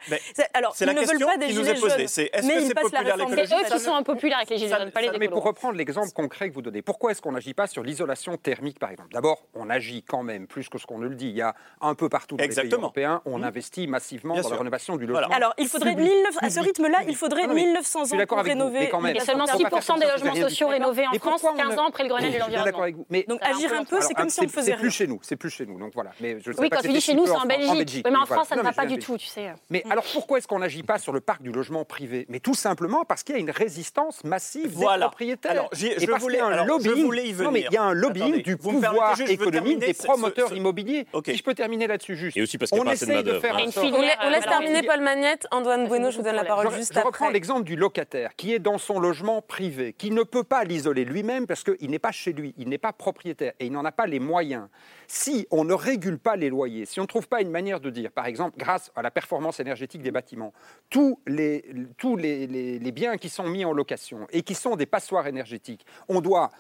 [0.55, 1.99] Alors, c'est ils la ne veulent pas des qui nous gilets est posée.
[1.99, 2.09] jaunes.
[2.09, 4.57] C'est est-ce mais que ils c'est populaire l'écologie C'est eux qui sont impopulaires avec les
[4.59, 7.21] gilets jaunes, pas les Non, mais pour reprendre l'exemple concret que vous donnez, pourquoi est-ce
[7.21, 9.13] qu'on n'agit pas sur l'isolation thermique, par exemple?
[9.13, 11.29] D'abord, on agit quand même plus que ce qu'on ne le dit.
[11.29, 12.85] Il y a un peu partout dans les pays Exactement.
[12.85, 13.45] européens, on Mmh.
[13.45, 15.27] investit massivement Bien dans la rénovation du Voilà.
[15.27, 15.37] logement.
[15.37, 18.15] Alors, il faudrait public, 1900 à ce rythme-là, il faudrait Non, mais 1900 je suis
[18.15, 18.79] ans d'accord pour avec vous, rénover.
[18.81, 19.15] mais quand même.
[19.15, 21.43] Il y a seulement on va pas 6% faire des logements sociaux rénovés en France,
[21.43, 22.83] pourquoi on 15 ne- ans après le Grenelle d'accord l'environnement.
[22.83, 23.07] avec vous.
[23.11, 25.37] Mais Donc, agir un peu, c'est comme si on faisait C'est plus chez nous, c'est
[25.37, 25.79] plus chez nous.
[25.79, 26.11] Donc voilà.
[26.21, 28.03] Mais je Oui, quand tu dis chez nous, en Belgique.
[28.05, 28.27] Oui, mais en voilà.
[28.27, 29.53] France, ça ne Non, va pas je du tout, tu sais.
[29.71, 32.27] Mais alors pourquoi est-ce qu'on n'agit pas sur le parc du logement privé?
[32.29, 35.07] Mais tout simplement parce qu'il y a une résistance massive Voilà.
[35.07, 35.51] des propriétaires.
[35.51, 37.05] Alors, Et je parce voulais- qu'il y a un alors, je lobbying.
[37.05, 38.03] voulais y Non, mais il y a un venir.
[38.03, 41.07] lobbying Attendez, du pouvoir juste, je économique des ce- promoteurs ce- immobiliers.
[41.27, 42.37] Si je peux terminer là-dessus juste.
[42.37, 43.67] Et aussi parce qu'il n'y a on pas assez de essaie de faire hein.
[43.77, 45.47] On, la- on laisse alors, terminer Paul Magnette.
[45.51, 47.33] Antoine Bueno, je vous donne la parole je, juste je reprends après.
[47.33, 51.47] l'exemple du locataire qui est dans son logement privé, qui ne peut pas l'isoler lui-même
[51.47, 54.07] parce qu'il n'est pas chez lui, il n'est pas propriétaire et il n'en a pas
[54.07, 54.69] les moyens.
[55.09, 57.89] Si on ne régule pas les loyers, si on ne trouve pas une manière de
[57.89, 60.53] dire, par exemple, grâce à la performance énergétique des bâtiments,
[60.91, 61.65] tous les,
[61.97, 66.21] tous les, biens qui sont mis en location et qui sont des passoires énergétiques, on
[66.21, 66.51] doit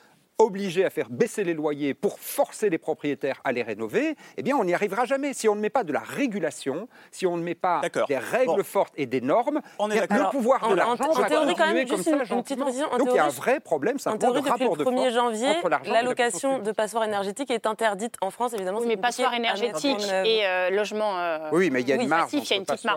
[0.42, 4.56] obliger à faire baisser les loyers pour forcer les propriétaires à les rénover, eh bien
[4.56, 5.32] on n'y arrivera jamais.
[5.34, 8.46] Si on ne met pas de la régulation, si on ne met pas des règles
[8.56, 8.62] Bon.
[8.62, 11.54] fortes et des normes, On est le pouvoir En- de en- l'argent en va théorie,
[11.54, 12.86] quand même, continuer comme juste ça une- une petite précision.
[12.92, 14.84] En Donc il y a un vrai problème En simplement théorie, de depuis rapport le
[14.84, 18.30] de 1er force janvier, entre l'argent et la l'allocation de passoires énergétiques est interdite en
[18.30, 18.78] France, évidemment.
[18.78, 20.26] Oui, mais compliqué passoire à mettre énergétique en œuvre.
[20.26, 21.18] et euh, logement.
[21.18, 22.88] euh, Oui, mais il y a une oui, marge il y a une petite.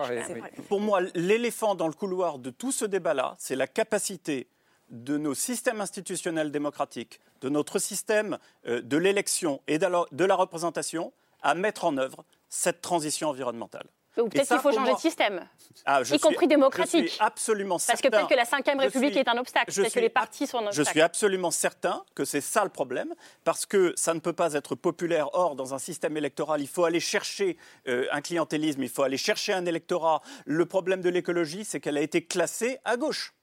[0.68, 4.48] Pour moi, l'éléphant dans le couloir de tout ce débat-là, c'est la capacité
[4.90, 9.86] de nos systèmes institutionnels démocratiques, de notre système euh, de l'élection et de
[10.24, 11.12] la, représentation
[11.42, 13.86] à mettre en œuvre cette transition environnementale.
[14.18, 15.46] Ou peut-être qu'il faut changer moi- de système.
[15.84, 17.04] Ah, je Y compris démocratique.
[17.04, 19.36] Je suis absolument Parce que certain- peut-être que la Cinquième je République suis- est un
[19.36, 20.88] obstacle, je peut-être que les partis sont un Je obstacle.
[20.90, 23.12] suis absolument certain que c'est ça le problème,
[23.44, 25.28] parce que ça ne peut pas être populaire.
[25.34, 27.58] Or, dans un système électoral, il faut aller chercher
[27.88, 30.22] euh, un clientélisme, il faut aller chercher un électorat.
[30.46, 33.34] Le problème de l'écologie, c'est qu'elle a été classée à gauche.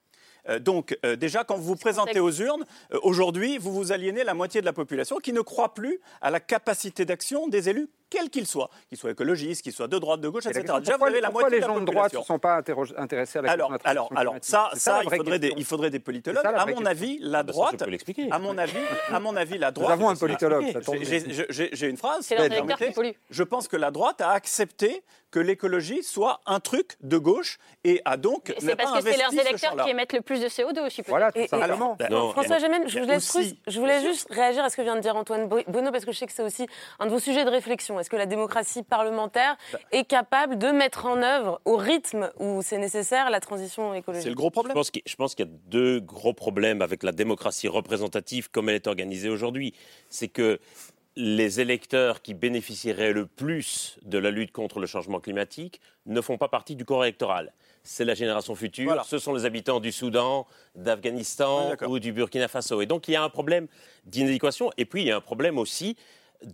[0.50, 4.24] Euh, donc, euh, déjà, quand vous vous présentez aux urnes, euh, aujourd'hui, vous vous aliénez
[4.24, 7.90] la moitié de la population qui ne croit plus à la capacité d'action des élus,
[8.14, 10.62] quels qu'ils soient, qu'ils soient écologistes, qu'ils soient de droite, de gauche, Et etc.
[10.62, 12.40] question, Déjà, pourquoi, vous avez la moitié les de la gens de droite ne sont
[12.40, 12.56] pas
[12.98, 14.70] intéressés à la Alors, question alors, alors ça,
[15.04, 15.56] il, faudrait des, question.
[15.58, 16.46] il faudrait des politologues.
[16.46, 16.86] À mon question.
[16.86, 18.28] avis, la Ah bah ça, droite, je peux l'expliquer.
[18.32, 18.78] à mon avis,
[19.12, 19.92] à mon avis, la droite.
[19.92, 22.26] avons un politologue, ça tombe J'ai- une phrase.
[22.26, 22.38] C'est.
[23.30, 28.04] Je pense que la droite a accepté que l'écologie soit un truc de gauche et
[28.06, 30.48] a donc C'est parce pas que c'est leurs ce électeurs qui émettent le plus de
[30.48, 31.02] CO2 aussi.
[31.08, 31.98] Voilà, tout simplement.
[32.34, 35.92] François Gémen, je voulais juste réagir à ce que vient de dire Antoine Bo- Bonneau,
[35.92, 36.68] parce que je sais que c'est aussi
[37.00, 37.98] un de vos sujets de réflexion.
[38.04, 39.56] Est-ce que la démocratie parlementaire
[39.94, 44.24] est capable de mettre en œuvre, au rythme où c'est nécessaire, la transition écologique?
[44.24, 44.74] C'est le gros Je problème.
[44.74, 48.68] pense qu'il je pense qu'il y a deux gros problèmes avec la démocratie représentative comme
[48.68, 49.74] elle est organisée aujourd'hui.
[50.10, 50.60] C'est que
[51.16, 56.38] les électeurs qui bénéficieraient le plus de la lutte contre le changement climatique ne font
[56.38, 57.54] pas partie du corps électoral.
[57.84, 59.04] C'est la génération future, Voilà.
[59.04, 60.46] ce sont les habitants du Soudan,
[60.76, 62.82] d'Afghanistan ou du Burkina Faso.
[62.82, 63.68] Et donc il y a un problème
[64.06, 65.96] d'inadéquation et puis il y a un problème aussi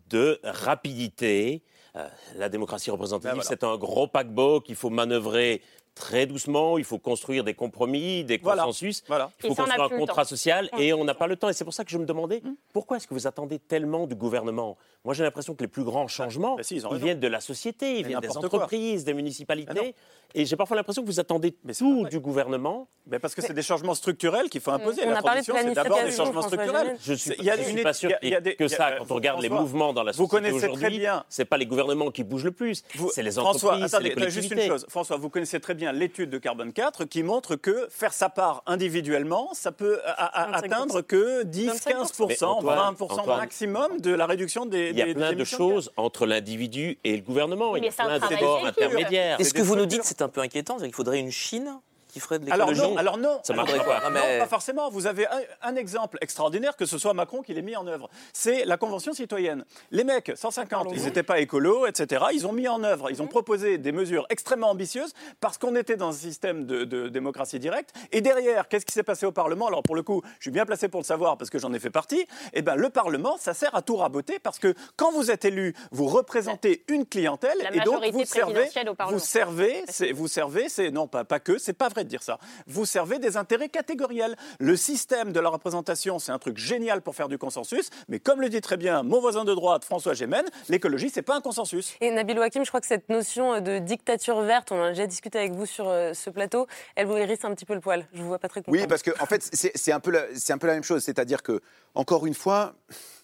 [0.09, 1.63] de rapidité.
[1.95, 3.47] Euh, la démocratie représentative, Ben voilà.
[3.49, 5.61] c'est un gros paquebot qu'il faut manœuvrer
[5.95, 8.63] très doucement, il faut construire des compromis, des Voilà.
[8.63, 9.03] consensus.
[9.07, 9.29] Voilà.
[9.43, 10.79] Il faut ça, construire un contrat social Mm.
[10.81, 11.49] et on n'a pas le temps.
[11.49, 12.41] Et c'est pour ça que je me demandais
[12.73, 14.77] pourquoi est-ce que vous attendez tellement du gouvernement?
[15.05, 17.97] Moi, j'ai l'impression que les plus grands changements, bah si, ils viennent de la société,
[17.99, 18.37] ils Mais viennent des quoi.
[18.45, 19.95] entreprises, des municipalités.
[20.35, 22.87] Et j'ai parfois l'impression que vous attendez Mais tout pas du gouvernement.
[23.07, 25.01] Ben parce que c'est des changements structurels qu'il faut imposer.
[25.05, 26.97] On la a parlé de transition, c'est d'abord des changements François structurels.
[27.01, 28.91] Je suis, Il y a je une suis pas sûr y a- des- que ça.
[28.99, 31.45] Quand on regarde les François, mouvements dans la vous société connaissez très aujourd'hui, bien- c'est
[31.45, 34.29] pas les gouvernements qui bougent le plus, Vous- c'est les François, entreprises, c'est attendez, les
[34.29, 34.85] juste une chose.
[34.89, 38.63] François, vous connaissez très bien l'étude de Carbone 4 qui montre que faire sa part
[38.67, 40.65] individuellement, ça peut a- a- 25%.
[40.65, 45.05] atteindre que 10-15%, Mais Antoine, 20% Antoine, maximum de la réduction des, Il y a
[45.05, 47.71] des- plein de émissions choses entre l'individu et le gouvernement.
[47.71, 49.39] Oui, Il y a plein de intermédiaires.
[49.39, 50.73] Et ce que vous nous dites, c'est un peu inquiétant.
[50.73, 51.80] C'est-à-dire qu'il faudrait une Chine
[52.10, 53.39] qui ferait de Alors non, alors non.
[53.43, 54.10] Ça Alors quoi pas.
[54.10, 54.89] Non, Mais- pas forcément.
[54.89, 58.10] Vous avez un, un exemple extraordinaire que ce soit Macron qui l'ait mis en œuvre.
[58.34, 59.64] C'est la Convention citoyenne.
[59.91, 62.26] Les mecs, 150, ils n'étaient pas écolos, etc.
[62.34, 65.95] Ils ont mis en œuvre, ils ont proposé des mesures extrêmement ambitieuses parce qu'on était
[65.97, 67.93] dans un système de, de démocratie directe.
[68.12, 69.68] Et derrière, qu'est-ce qui s'est passé au Parlement?
[69.68, 71.80] Alors pour le coup, je suis bien placé pour le savoir parce que j'en ai
[71.80, 72.26] fait partie.
[72.53, 75.76] Eh ben, le Parlement, ça sert à tout raboter parce que quand vous êtes élu,
[75.91, 79.18] vous représentez une clientèle La et donc majorité vous servez, présidentielle au Parlement.
[79.18, 82.09] vous servez, c'est, vous servez, c'est non pas pas que, c'est pas vrai exagéré de
[82.09, 82.39] dire ça.
[82.67, 84.35] Vous servez des intérêts catégoriels.
[84.59, 88.41] Le système de la représentation, c'est un truc génial pour faire du consensus, mais comme
[88.41, 91.95] le dit très bien mon voisin de droite, François Gémen, l'écologie, c'est pas un consensus.
[92.01, 95.07] Et Nabil Wakim, je crois que cette notion de dictature verte, on en a déjà
[95.07, 98.05] discuté avec vous sur euh, ce plateau, elle vous hérisse un petit peu le poil.
[98.13, 98.71] Je vous vois pas très content.
[98.77, 101.03] Oui, parce que en fait, c'est un, peu la- c'est un peu la même chose.
[101.03, 101.61] C'est-à-dire que,
[101.95, 102.73] encore une fois,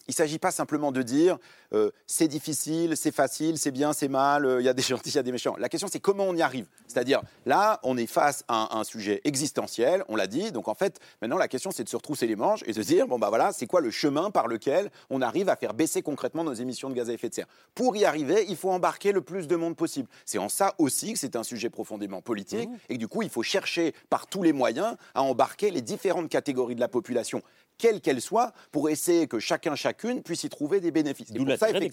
[0.07, 1.37] il ne s'agit pas simplement de dire
[1.73, 5.09] euh, c'est difficile, c'est facile, c'est bien, c'est mal, euh, il y a des gentils,
[5.09, 5.55] il y a des méchants.
[5.57, 6.67] La question, c'est comment on y arrive.
[6.87, 10.51] C'est-à-dire, là, on est face à un, un sujet existentiel, on l'a dit.
[10.51, 12.87] Donc, en fait, maintenant, la question, c'est de se retrousser les manches et de se
[12.87, 16.01] dire bon, bah voilà, c'est quoi le chemin par lequel on arrive à faire baisser
[16.01, 17.47] concrètement nos émissions de gaz à effet de serre.
[17.73, 20.07] Pour y arriver, il faut embarquer le plus de monde possible.
[20.25, 23.29] C'est en ça aussi que c'est un sujet profondément politique et que, du coup, il
[23.29, 27.41] faut chercher par tous les moyens à embarquer les différentes catégories de la population
[27.77, 31.29] quelles qu'elles soient, pour essayer que chacun, chacune puisse y trouver des bénéfices.
[31.31, 31.89] Et D'où pour ça, des.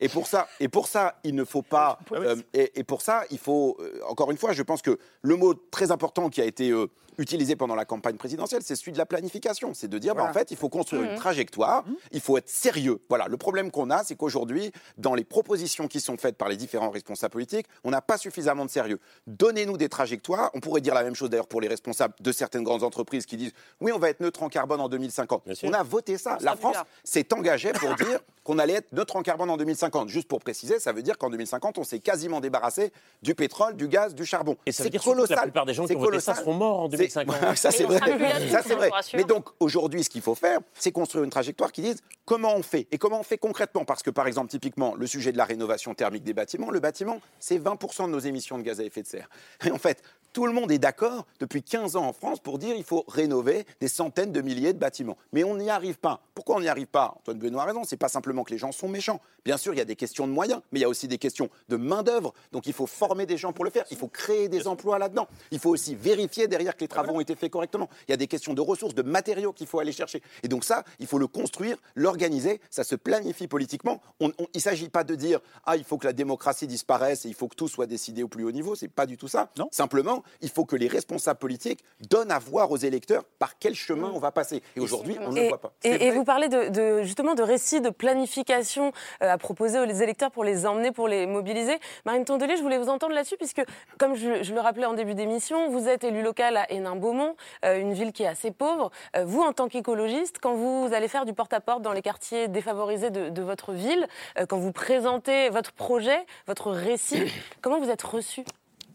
[0.00, 1.98] Et pour ça, et pour ça, il ne faut pas.
[2.12, 3.76] euh, et, et pour ça, il faut.
[3.80, 6.86] euh, encore une fois, je pense que le mot très important qui a été euh,
[7.18, 9.72] utilisé pendant la campagne présidentielle, c'est celui de la planification.
[9.74, 11.84] C'est de dire, bah, en fait, il faut construire une trajectoire.
[12.12, 13.00] Il faut être sérieux.
[13.08, 13.26] Voilà.
[13.28, 16.90] Le problème qu'on a, c'est qu'aujourd'hui, dans les propositions qui sont faites par les différents
[16.90, 18.98] responsables politiques, on n'a pas suffisamment de sérieux.
[19.26, 20.50] Donnez-nous des trajectoires.
[20.54, 23.36] On pourrait dire la même chose d'ailleurs pour les responsables de certaines grandes entreprises qui
[23.36, 25.44] disent, oui, on va être neutre en carbone en 2050.
[25.64, 26.38] On a voté ça.
[26.40, 30.08] On La France s'est engagée pour dire qu'on allait être neutre en carbone en 2050.
[30.08, 32.92] Juste pour préciser, ça veut dire qu'en 2050, on s'est quasiment débarrassé
[33.22, 34.56] du pétrole, du gaz, du charbon.
[34.66, 35.42] Et ça veut C'est dire surtout que la colossal.
[35.46, 36.36] plupart des gens qui ont voté ça colossal.
[36.36, 37.56] seront morts en C'est- 2050.
[37.56, 38.48] ça, c'est Mais on vrai.
[38.50, 39.16] Ça, c'est.
[39.16, 42.62] Mais donc, aujourd'hui, ce qu'il faut faire, c'est construire une trajectoire qui dise comment on
[42.62, 42.86] fait.
[42.92, 45.94] Et comment on fait concrètement Parce que, par exemple, typiquement, le sujet de la rénovation
[45.94, 49.06] thermique des bâtiments, le bâtiment, c'est 20% de nos émissions de gaz à effet de
[49.08, 49.28] serre.
[49.64, 50.02] Et en fait,
[50.36, 53.64] tout le monde est d'accord depuis 15 ans en France pour dire qu'il faut rénover
[53.80, 55.16] des centaines de milliers de bâtiments.
[55.32, 56.20] Mais on n'y arrive pas.
[56.34, 57.14] Pourquoi on n'y arrive pas?
[57.20, 57.84] Antoine Benoît a raison.
[57.84, 59.18] C'est pas simplement que les gens sont méchants.
[59.46, 61.16] Bien sûr, il y a des questions de moyens, mais il y a aussi des
[61.16, 62.34] questions de main-d'œuvre.
[62.52, 63.86] Donc il faut former des gens pour le faire.
[63.90, 65.26] Il faut créer des emplois là-dedans.
[65.52, 67.88] Il faut aussi vérifier derrière que les travaux ont été faits correctement.
[68.06, 70.20] Il y a des questions de ressources, de matériaux qu'il faut aller chercher.
[70.42, 72.60] Et donc ça, il faut le construire, l'organiser.
[72.68, 74.02] Ça se planifie politiquement.
[74.20, 77.24] On- on- il ne s'agit pas de dire ah il faut que la démocratie disparaisse
[77.24, 78.74] et il faut que tout soit décidé au plus haut niveau.
[78.74, 79.48] C'est pas du tout ça.
[79.70, 84.10] Simplement, il faut que les responsables politiques donnent à voir aux électeurs par quel chemin
[84.14, 84.62] on va passer.
[84.76, 85.72] Et aujourd'hui, on ne le voit pas.
[85.84, 89.84] et- et vous parlez de, de- justement de récits de planification euh, à proposer aux
[89.84, 91.78] électeurs pour les emmener, pour les mobiliser.
[92.04, 93.62] Marine Tondelier, je voulais vous entendre là-dessus, puisque,
[93.98, 97.78] comme je, je le rappelais en début d'émission, vous êtes élu local à Hénin-Beaumont, euh,
[97.80, 98.90] une ville qui est assez pauvre.
[99.16, 103.10] Euh, vous, en tant qu'écologiste, quand vous allez faire du porte-à-porte dans les quartiers défavorisés
[103.10, 104.06] de, de votre ville,
[104.48, 107.22] quand vous présentez votre projet, votre récit,
[107.60, 108.44] comment vous êtes reçu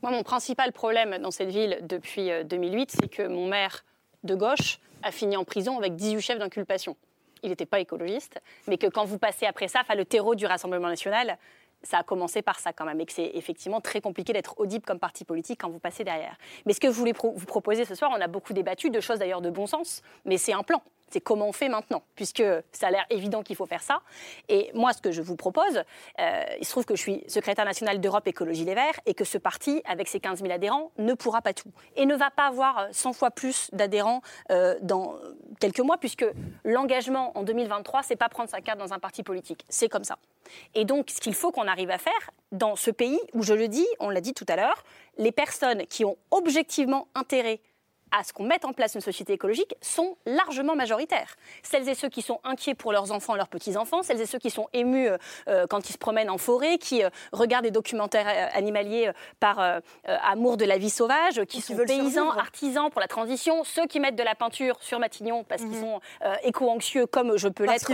[0.02, 3.86] Moi, mon principal problème dans cette ville depuis euh, 2008, c'est que mon maire
[4.24, 6.98] de gauche a fini en prison avec 18 chefs d'inculpation.
[7.44, 10.88] Il n'était pas écologiste, mais que quand vous passez après ça, le terreau du Rassemblement
[10.88, 11.38] national,
[11.84, 14.86] ça a commencé par ça quand même, et que c'est effectivement très compliqué d'être audible
[14.86, 16.36] comme parti politique quand vous passez derrière.
[16.66, 19.20] Mais ce que je voulais vous proposer ce soir, on a beaucoup débattu de choses
[19.20, 20.82] d'ailleurs de bon sens, mais c'est un plan.
[21.12, 24.02] C'est comment on fait maintenant, puisque ça a l'air évident qu'il faut faire ça.
[24.50, 25.84] Et moi, ce que je vous propose,
[26.20, 29.26] euh, il se trouve que je suis secrétaire national d'Europe Écologie Les Verts et que
[29.26, 31.72] ce parti, avec ses 15 000 adhérents, ne pourra pas tout.
[31.96, 35.16] Et ne va pas avoir 100 fois plus d'adhérents euh, dans
[35.60, 36.26] quelques mois, puisque
[36.64, 39.66] l'engagement en 2023, c'est pas prendre sa carte dans un parti politique.
[39.70, 40.18] C'est comme ça.
[40.76, 43.68] Et donc, ce qu'il faut qu'on arrive à faire dans ce pays où, je le
[43.68, 44.84] dis, on l'a dit tout à l'heure,
[45.18, 47.62] les personnes qui ont objectivement intérêt
[48.12, 51.36] à ce qu'on mette en place une société écologique sont largement majoritaires.
[51.64, 54.50] Celles et ceux qui sont inquiets pour leurs enfants, leurs petits-enfants, celles et ceux qui
[54.50, 58.28] sont émus euh, euh, quand ils se promènent en forêt, qui euh, regardent des documentaires
[58.28, 63.64] euh, animaliers par amour de la vie sauvage, qui sont paysans, artisans pour la transition,
[63.64, 67.48] ceux qui mettent de la peinture sur Matignon parce qu'ils sont euh, éco-anxieux comme je
[67.48, 67.88] peux l'être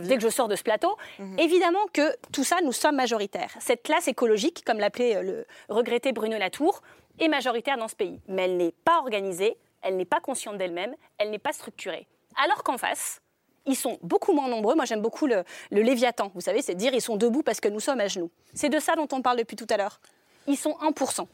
[0.00, 0.96] dès que je sors de ce plateau.
[1.38, 3.50] Évidemment que tout ça, nous sommes majoritaires.
[3.60, 6.82] Cette classe écologique, comme l'appelait le regretté Bruno Latour,
[7.18, 8.20] est majoritaire dans ce pays.
[8.28, 12.06] Mais elle n'est pas organisée, elle n'est pas consciente d'elle-même, elle n'est pas structurée.
[12.42, 13.20] Alors qu'en face,
[13.66, 14.74] ils sont beaucoup moins nombreux.
[14.74, 16.30] Moi, j'aime beaucoup le, le Léviathan.
[16.34, 18.30] Vous savez, c'est dire ils sont debout parce que nous sommes à genoux.
[18.54, 20.00] C'est de ça dont on parle depuis tout à l'heure.
[20.46, 21.26] Ils sont 1%.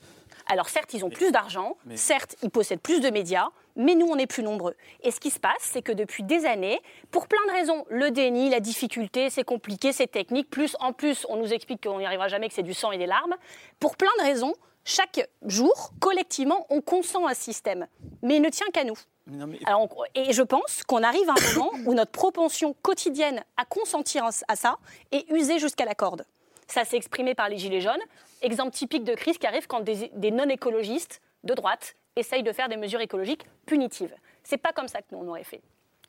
[0.46, 4.06] Alors certes, ils ont plus d'argent, mais- certes, ils possèdent plus de médias, mais nous,
[4.06, 4.74] on est plus nombreux.
[5.02, 6.80] Et ce qui se passe, c'est que depuis des années,
[7.10, 11.24] pour plein de raisons, le déni, la difficulté, c'est compliqué, c'est technique, plus en plus,
[11.28, 13.36] on nous explique qu'on n'y arrivera jamais, que c'est du sang et des larmes,
[13.78, 14.54] pour plein de raisons,
[14.84, 17.86] chaque jour, collectivement, on consent un système.
[18.22, 18.96] Mais il ne tient qu'à nous.
[19.26, 22.74] Non, mais- Alors, on- et je pense qu'on arrive à un moment où notre propension
[22.82, 24.78] quotidienne à consentir à ça
[25.12, 26.24] est usée jusqu'à la corde.
[26.66, 28.00] Ça s'est exprimé par les Gilets jaunes.
[28.42, 32.68] Exemple typique de crise qui arrive quand des, des non-écologistes de droite essayent de faire
[32.68, 34.14] des mesures écologiques punitives.
[34.42, 35.60] C'est pas comme ça que nous on aurait fait.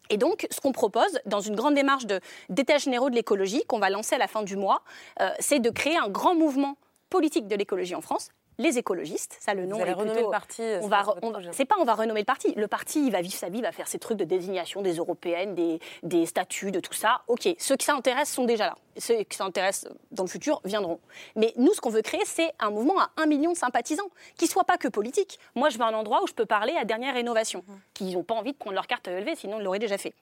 [0.10, 2.06] Et donc, ce qu'on propose dans une grande démarche
[2.50, 4.82] d'états généraux de l'écologie qu'on va lancer à la fin du mois,
[5.20, 6.76] euh, c'est de créer un grand mouvement
[7.10, 8.30] politique de l'écologie en France,
[8.62, 9.38] les écologistes.
[9.40, 11.04] Ça, le nom Vous allez est renommer plutôt- le parti, euh, On c'est va,
[11.52, 12.54] c'est pas on va renommer le parti.
[12.56, 14.96] Le parti, il va vivre sa vie, il va faire ses trucs de désignation des
[14.96, 17.22] européennes, des, des statuts, de tout ça.
[17.28, 18.76] Ok, ceux qui s'intéressent sont déjà là.
[18.98, 21.00] Ceux qui s'intéressent dans le futur viendront.
[21.36, 24.48] Mais nous, ce qu'on veut créer, c'est un mouvement à un million de sympathisants, qui
[24.48, 25.40] soit pas que politique.
[25.56, 28.36] Moi, je veux un endroit où je peux parler à dernière rénovation, qui n'ont pas
[28.36, 30.14] envie de prendre leur carte ELV, sinon ils l'auraient déjà fait.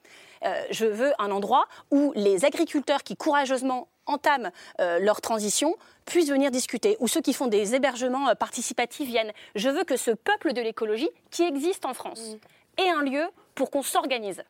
[0.44, 4.50] Euh, je veux un endroit où les agriculteurs qui courageusement entament
[4.80, 9.32] euh, leur transition puissent venir discuter, où ceux qui font des hébergements euh, participatifs viennent.
[9.54, 12.36] Je veux que ce peuple de l'écologie qui existe en France
[12.78, 14.42] ait un lieu pour qu'on s'organise.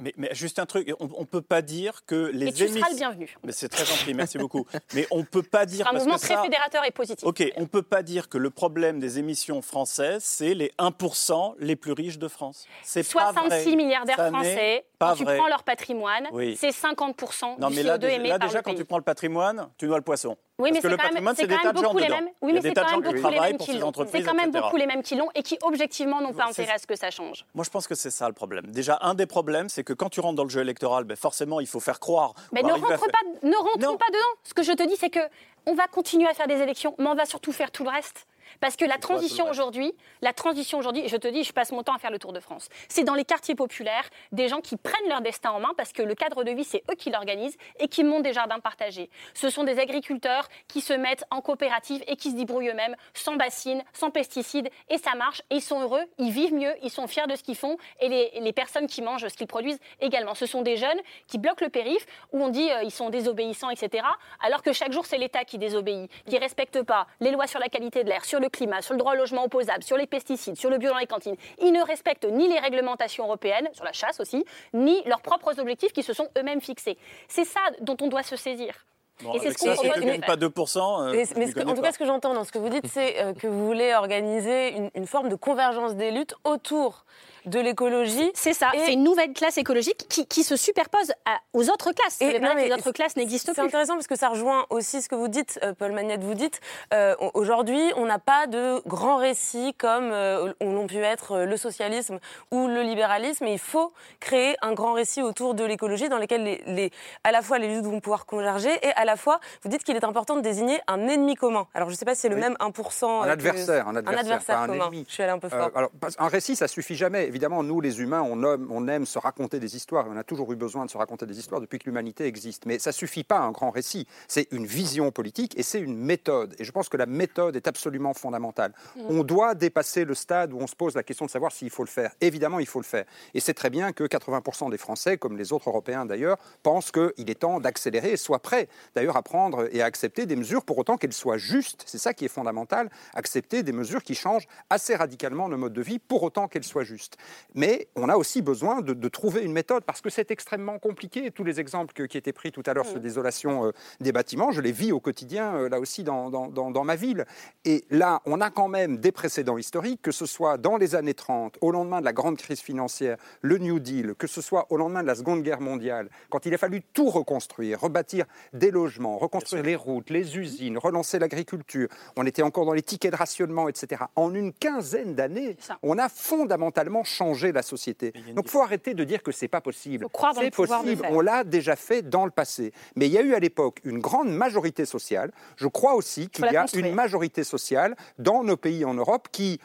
[0.00, 2.68] Mais, mais juste un truc, on ne peut pas dire que les Et tu seras
[2.70, 3.36] émissions- le bienvenu.
[3.44, 4.66] Mais c'est très gentil, merci beaucoup.
[4.92, 6.90] Mais on ne peut pas dire C'est un parce mouvement que très ça- fédérateur et
[6.90, 7.24] positif.
[7.24, 11.54] Ok, on ne peut pas dire que le problème des émissions françaises, c'est les 1%
[11.60, 12.66] les plus riches de France.
[12.82, 13.42] C'est pas vrai.
[13.42, 15.36] 66 milliardaires Ça français, pas quand tu vrai.
[15.36, 16.56] prends leur patrimoine, Oui.
[16.60, 18.78] c'est 50% Non, du mais CO2 là, déjà, émis là, par déjà, le quand pays.
[18.80, 20.36] tu prends le patrimoine, tu noies le poisson.
[20.58, 22.28] Oui, mais Parce c'est quand même, c'est quand beaucoup les mêmes.
[22.40, 23.92] Oui, mais c'est quand même qui beaucoup les mêmes qui l'ont.
[24.06, 26.78] C'est quand même beaucoup les mêmes qui l'ont et qui objectivement n'ont pas intérêt à
[26.78, 27.44] ce que ça change.
[27.54, 28.66] Moi, je pense que c'est ça le problème.
[28.68, 31.58] Déjà, un des problèmes, c'est que quand tu rentres dans le jeu électoral, ben, forcément,
[31.58, 32.34] il faut faire croire.
[32.52, 34.38] Mais ou ne faire- pas, ne rentrons pas dedans.
[34.44, 35.20] Ce que je te dis, c'est que
[35.66, 38.26] on va continuer à faire des élections, mais on va surtout faire tout le reste.
[38.60, 39.92] Parce que la transition aujourd'hui,
[40.22, 42.40] la transition aujourd'hui, je te dis, je passe mon temps à faire le tour de
[42.40, 42.68] France.
[42.88, 46.02] C'est dans les quartiers populaires, des gens qui prennent leur destin en main parce que
[46.02, 49.10] le cadre de vie, c'est eux qui l'organisent et qui montent des jardins partagés.
[49.34, 53.36] Ce sont des agriculteurs qui se mettent en coopérative et qui se débrouillent eux-mêmes, sans
[53.36, 55.42] bassines, sans pesticides, et ça marche.
[55.50, 58.08] Et ils sont heureux, ils vivent mieux, ils sont fiers de ce qu'ils font, et
[58.08, 60.34] les, les personnes qui mangent ce qu'ils produisent également.
[60.34, 63.70] Ce sont des jeunes qui bloquent le périph, où on dit euh, ils sont désobéissants,
[63.70, 64.04] etc.
[64.40, 67.68] Alors que chaque jour, c'est l'État qui désobéit, qui respecte pas les lois sur la
[67.68, 70.56] qualité de l'air, sur le climat, sur le droit au logement opposable, sur les pesticides,
[70.56, 71.36] sur le bio dans les cantines.
[71.60, 75.92] Ils ne respectent ni les réglementations européennes, sur la chasse aussi, ni leurs propres objectifs
[75.92, 76.98] qui se sont eux-mêmes fixés.
[77.28, 78.74] C'est ça dont on doit se saisir.
[79.22, 81.60] Bon, et c'est ce qu'on propose pas 2%, euh, Mais, tu mais n'y ce que-
[81.60, 81.88] en tout pas.
[81.88, 84.70] cas, ce que j'entends dans ce que vous dites, c'est euh, que vous voulez organiser
[84.76, 87.04] une, une forme de convergence des luttes autour
[87.46, 88.30] de l'écologie.
[88.34, 92.18] C'est ça, c'est une nouvelle classe écologique qui, qui se superpose à- aux autres classes.
[92.18, 93.68] Pas non, les autres classes n'existent C'est plus.
[93.68, 96.60] intéressant parce que ça rejoint aussi ce que vous dites, euh, Paul Magnette, vous dites,
[96.92, 101.44] euh, au- aujourd'hui, on n'a pas de grands récits comme euh, l'ont pu être euh,
[101.46, 102.18] le socialisme
[102.50, 106.44] ou le libéralisme, et il faut créer un grand récit autour de l'écologie dans lequel
[106.44, 106.90] les, les-
[107.24, 109.96] à la fois les luttes vont pouvoir converger et à la fois, vous dites qu'il
[109.96, 111.66] est important de désigner un ennemi commun.
[111.74, 112.40] Alors, je ne sais pas si c'est le Oui.
[112.40, 113.22] même 1%.
[113.22, 114.84] Un que- adversaire, un adversaire, un commun.
[114.86, 115.04] ennemi.
[115.08, 115.70] Je suis allée un peu Euh, fort.
[115.74, 117.26] alors, un récit, ça suffit jamais.
[117.34, 120.06] Évidemment, nous, les humains, on aime, on aime se raconter des histoires.
[120.08, 122.64] On a toujours eu besoin de se raconter des histoires depuis que l'humanité existe.
[122.64, 124.06] Mais ça suffit pas un grand récit.
[124.28, 126.54] C'est une vision politique et c'est une méthode.
[126.60, 128.72] Et je pense que la méthode est absolument fondamentale.
[128.94, 129.00] Mm.
[129.08, 131.82] On doit dépasser le stade où on se pose la question de savoir s'il faut
[131.82, 132.12] le faire.
[132.20, 133.04] Évidemment, il faut le faire.
[133.34, 137.28] Et c'est très bien que 80% des Français, comme les autres Européens d'ailleurs, pensent qu'il
[137.28, 140.78] est temps d'accélérer et soient prêts d'ailleurs à prendre et à accepter des mesures pour
[140.78, 141.82] autant qu'elles soient justes.
[141.84, 142.90] C'est ça qui est fondamental.
[143.12, 146.84] Accepter des mesures qui changent assez radicalement nos modes de vie pour autant qu'elles soient
[146.84, 147.16] justes.
[147.54, 151.30] Mais on a aussi besoin de, de trouver une méthode parce que c'est extrêmement compliqué.
[151.30, 154.50] Tous les exemples que- qui étaient pris tout à l'heure sur l'isolation euh, des bâtiments,
[154.50, 157.24] je les vis au quotidien, euh, là aussi, dans, dans- dans- dans ma ville.
[157.64, 161.14] Et là, on a quand même des précédents historiques, que ce soit dans les années
[161.14, 164.76] 30, au lendemain de la grande crise financière, le New Deal, que ce soit au
[164.76, 169.16] lendemain de la Seconde Guerre mondiale, quand il a fallu tout reconstruire, rebâtir des logements,
[169.18, 171.88] reconstruire les routes, les usines, relancer l'agriculture.
[172.16, 174.02] On était encore dans les tickets de rationnement, etc.
[174.16, 177.13] En une quinzaine d'années, on a fondamentalement changé
[177.52, 178.12] la société.
[178.34, 180.06] Donc, il faut arrêter de dire que c'est pas possible.
[180.34, 181.06] C'est possible.
[181.10, 182.72] On l'a déjà fait dans le passé.
[182.96, 185.30] Mais il y a eu à l'époque une grande majorité sociale.
[185.56, 186.86] Je crois aussi qu'il y a construire.
[186.86, 189.60] une majorité sociale dans nos pays en Europe qui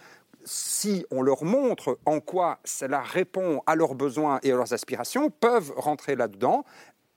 [0.45, 5.29] si on leur montre en quoi cela répond à leurs besoins et à leurs aspirations,
[5.29, 6.63] peuvent rentrer là-dedans.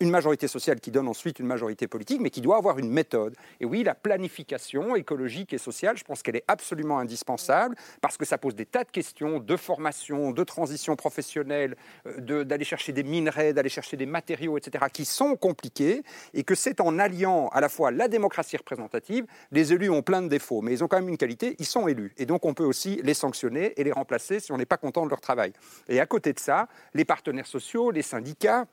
[0.02, 3.36] Une majorité sociale qui donne ensuite une majorité politique, mais qui doit avoir une méthode.
[3.60, 8.24] Et oui, la planification écologique et sociale, je pense qu'elle est absolument indispensable parce que
[8.24, 11.76] ça pose des tas de questions de formation, de transition professionnelle,
[12.08, 16.02] euh, d'aller chercher des minerais, d'aller chercher des matériaux, etc., qui sont compliqués
[16.34, 20.22] et que c'est en alliant à la fois la démocratie représentative, les élus ont plein
[20.22, 22.12] de défauts, mais ils ont quand même une qualité, ils sont élus.
[22.16, 25.04] Et donc on peut aussi les sanctionner et les remplacer si on n'est pas content
[25.04, 25.52] de leur travail.
[25.88, 28.66] Et à côté de ça, les partenaires sociaux, les syndicats,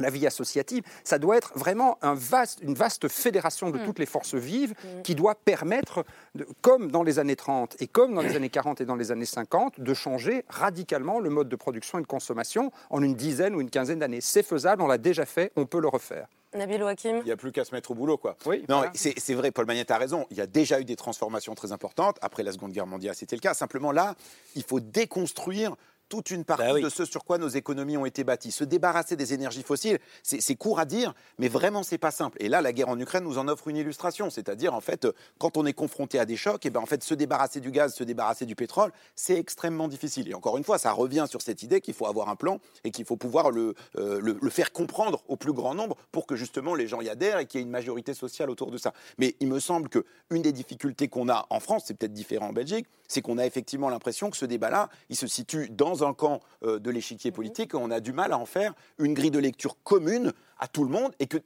[0.00, 4.06] la vie associative, ça doit être vraiment un vaste, une vaste fédération de toutes les
[4.06, 4.74] forces vives
[5.04, 8.80] qui doit permettre, de- comme dans les années 30 et comme dans les années 40
[8.80, 12.72] et dans les années 50, de changer radicalement le mode de production et de consommation
[12.90, 14.20] en une dizaine ou une quinzaine d'années.
[14.20, 16.26] C'est faisable, on l'a déjà fait, on peut le refaire.
[16.52, 18.36] Nabil Hakim Il n'y a plus qu'à se mettre au boulot, quoi.
[18.44, 18.90] Oui, non, voilà.
[18.94, 20.26] c'est c'est vrai, Paul Magnette a raison.
[20.32, 22.16] Il y a déjà eu des transformations très importantes.
[22.22, 23.54] Après la Seconde Guerre mondiale, c'était le cas.
[23.54, 24.16] Simplement là,
[24.56, 25.76] il faut déconstruire
[26.10, 28.50] toute une partie de ce sur quoi nos économies ont été bâties.
[28.50, 32.36] Se débarrasser des énergies fossiles, c'est court à dire, mais vraiment, c'est pas simple.
[32.40, 34.28] Et là, la guerre en Ukraine nous en offre une illustration.
[34.28, 35.06] C'est-à-dire, en fait,
[35.38, 37.70] quand on est confronté à des chocs, et eh ben, en fait, se débarrasser du
[37.70, 40.28] gaz, se débarrasser du pétrole, c'est extrêmement difficile.
[40.28, 42.90] Et encore une fois, ça revient sur cette idée qu'il faut avoir un plan et
[42.90, 46.34] qu'il faut pouvoir le, euh, le, le, faire comprendre au plus grand nombre pour que
[46.34, 48.92] justement les gens y adhèrent et qu'il y ait une majorité sociale autour de ça.
[49.18, 52.52] Mais il me semble qu'une des difficultés qu'on a en France, c'est peut-être différent en
[52.52, 56.40] Belgique, c'est qu'on a effectivement l'impression que ce débat-là, il se situe dans un camp
[56.64, 59.76] euh, de l'échiquier politique on a du mal à en faire une grille de lecture
[59.82, 61.38] commune à tout le monde et que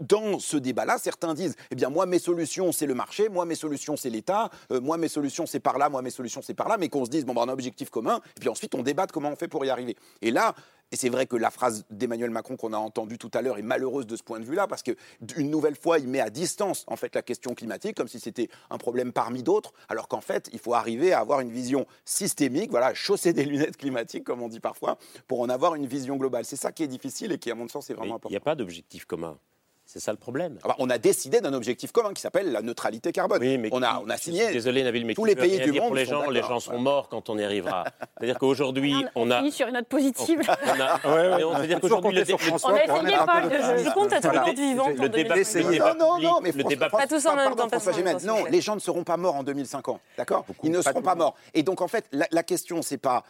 [0.00, 3.54] dans ce débat-là, certains disent eh bien moi mes solutions c'est le marché, moi mes
[3.54, 6.68] solutions c'est l'État, euh, moi mes solutions c'est par là, moi mes solutions c'est par
[6.68, 8.74] là, mais qu'on se dise bon ben, on a un objectif commun et puis ensuite
[8.74, 9.96] on débat de comment on fait pour y arriver.
[10.20, 10.54] Et là,
[10.92, 13.62] et c'est vrai que la phrase d'Emmanuel Macron qu'on a entendue tout à l'heure est
[13.62, 16.96] malheureuse de ce point de vue-là, parce qu'une nouvelle fois, il met à distance en
[16.96, 20.58] fait la question climatique, comme si c'était un problème parmi d'autres, alors qu'en fait, il
[20.58, 24.60] faut arriver à avoir une vision systémique, voilà, chausser des lunettes climatiques, comme on dit
[24.60, 26.44] parfois, pour en avoir une vision globale.
[26.44, 28.30] C'est ça qui est difficile et qui, à mon sens, est vraiment important.
[28.30, 29.38] Il n'y a pas d'objectif commun.
[29.90, 30.58] C'est ça le problème.
[30.62, 33.40] Ah bah, on a décidé d'un objectif commun qui s'appelle la neutralité carbone.
[33.40, 34.52] Oui, mais on, a, on a signé.
[34.52, 35.86] Désolé, Nabil, mais tous les pays du monde.
[35.86, 37.84] Pour les gens, les gens seront morts quand on y arrivera.
[38.18, 39.42] C'est-à-dire qu'aujourd'hui, on, a.
[39.42, 40.42] On sur une note positive.
[40.46, 41.14] On a.
[41.14, 43.42] Ouais, ouais, on, dire qu'aujourd'hui, le On a essayé pas.
[43.78, 44.88] Je compte à tout le monde vivant.
[44.90, 45.36] Le débat.
[45.94, 46.90] Non, non, non, mais le débat.
[46.90, 47.68] Pas tous en même temps.
[48.24, 50.00] Non, les gens ne seront pas morts en 2050.
[50.18, 51.34] D'accord Ils ne seront pas morts.
[51.54, 53.24] Et donc, en fait, la question, c'est pas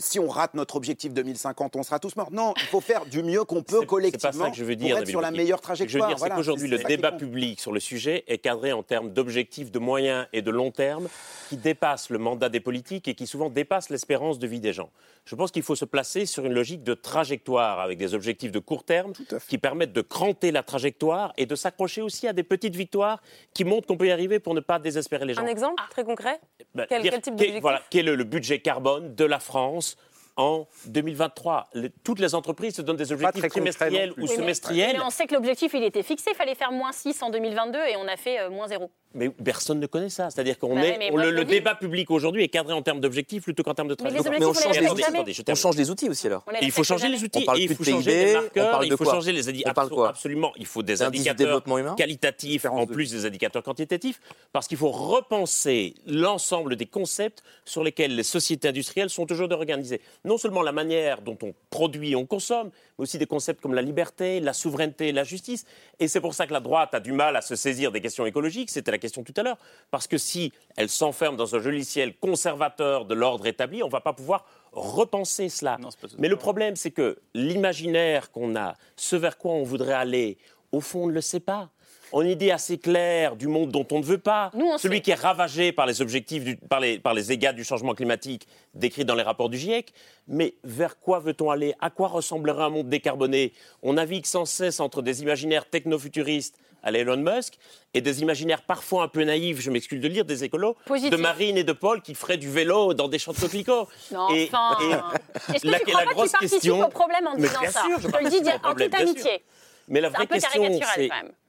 [0.00, 2.32] si on rate notre objectif 2050, on sera tous morts.
[2.32, 6.38] Non, il faut faire du mieux qu'on peut collectivement pour être sur la meilleure trajectoire
[6.38, 10.42] aujourd'hui, le débat public sur le sujet est cadré en termes d'objectifs de moyen et
[10.42, 11.08] de long terme
[11.48, 14.90] qui dépassent le mandat des politiques et qui souvent dépassent l'espérance de vie des gens.
[15.24, 18.58] Je pense qu'il faut se placer sur une logique de trajectoire avec des objectifs de
[18.58, 19.12] court terme
[19.48, 23.20] qui permettent de cranter la trajectoire et de s'accrocher aussi à des petites victoires
[23.52, 25.42] qui montrent qu'on peut y arriver pour ne pas désespérer les gens.
[25.42, 26.40] Un exemple très concret
[26.74, 29.96] bah, quel, dire, quel, type d'objectif voilà, Quel est le budget carbone de la France
[30.38, 31.68] en 2023.
[32.04, 34.96] toutes les entreprises se donnent des objectifs trimestriels ou semestriels.
[34.96, 36.30] Mais, on sait que l'objectif, il était fixé.
[36.32, 38.90] Il fallait faire moins 6 en 2022 et on a fait euh, moins 0.
[39.14, 40.30] Mais personne ne connaît ça.
[40.30, 43.42] C'est-à-dire qu'on Bah est, ouais, on- le, débat public aujourd'hui est cadré en termes d'objectifs
[43.42, 45.24] plutôt qu'en termes de Mais objectifs, Mais on les change les jamais.
[45.48, 46.44] On change les outils aussi alors.
[46.62, 48.42] Il faut changer les outils, On parle et il faut de changer PIB, les on
[48.42, 50.82] marqueurs, parle il de faut quoi changer les indi- On parle quoi Absolument, il faut
[50.82, 51.64] des indicateurs
[51.96, 54.20] qualitatifs en plus des indicateurs quantitatifs,
[54.52, 60.00] parce qu'il faut repenser l'ensemble des concepts sur lesquels les sociétés industrielles sont aujourd'hui organisées.
[60.28, 62.68] Non seulement la manière dont on produit et on consomme,
[62.98, 65.64] mais aussi des concepts comme la liberté, la souveraineté, la justice.
[65.98, 68.26] Et c'est pour ça que la droite a du mal à se saisir des questions
[68.26, 69.56] écologiques, c'était la question tout à l'heure,
[69.90, 74.02] parce que si elle s'enferme dans un logiciel conservateur de l'ordre établi, on ne va
[74.02, 75.78] pas pouvoir repenser cela.
[76.18, 80.36] Mais le problème, c'est que l'imaginaire qu'on a, ce vers quoi on voudrait aller,
[80.72, 81.70] au fond, on ne le sait pas.
[82.12, 84.96] On a une idée assez claire du monde dont on ne veut pas, Nous, celui
[84.96, 85.02] sait.
[85.02, 88.46] qui est ravagé par les objectifs, du- par, les, par les égats du changement climatique
[88.74, 89.92] décrits dans les rapports du GIEC.
[90.26, 91.74] Mais vers quoi veut-on aller?
[91.80, 93.52] À quoi ressemblerait un monde décarboné?
[93.82, 97.54] On navigue sans cesse entre des imaginaires technofuturistes à la Elon Musk
[97.92, 101.10] et des imaginaires parfois un peu naïfs, je m'excuse de le dire, des écolos, Positif.
[101.10, 103.88] de Marine et de Paul qui feraient du vélo dans des champs de coquelicots.
[104.12, 104.78] Non, Et- enfin.
[104.80, 107.34] et Est-ce que la- tu la crois pas que grosse tu question- au problème en
[107.34, 109.42] Mais disant bien ça sûr, je te le dis en toute amitié.
[109.88, 110.62] Mais la vraie question,
[110.94, 111.08] c'est.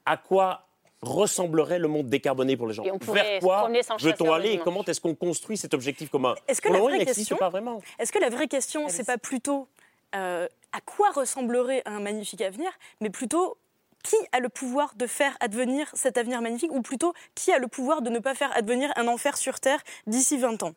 [0.09, 0.65] À quoi
[1.01, 4.55] ressemblerait le monde décarboné pour les gens Et on pourrait Vers quoi veut-on aller le
[4.55, 7.79] et comment est-ce qu'on construit cet objectif commun Est-ce que la vraie question, pas vraiment.
[7.99, 9.67] Est-ce que la vraie question, c'est pas plutôt
[10.15, 12.69] euh, à quoi ressemblerait un magnifique avenir,
[13.01, 13.57] mais plutôt
[14.03, 17.67] qui a le pouvoir de faire advenir cet avenir magnifique, ou plutôt qui a le
[17.67, 20.73] pouvoir de ne pas faire advenir un enfer sur Terre d'ici 20 ans?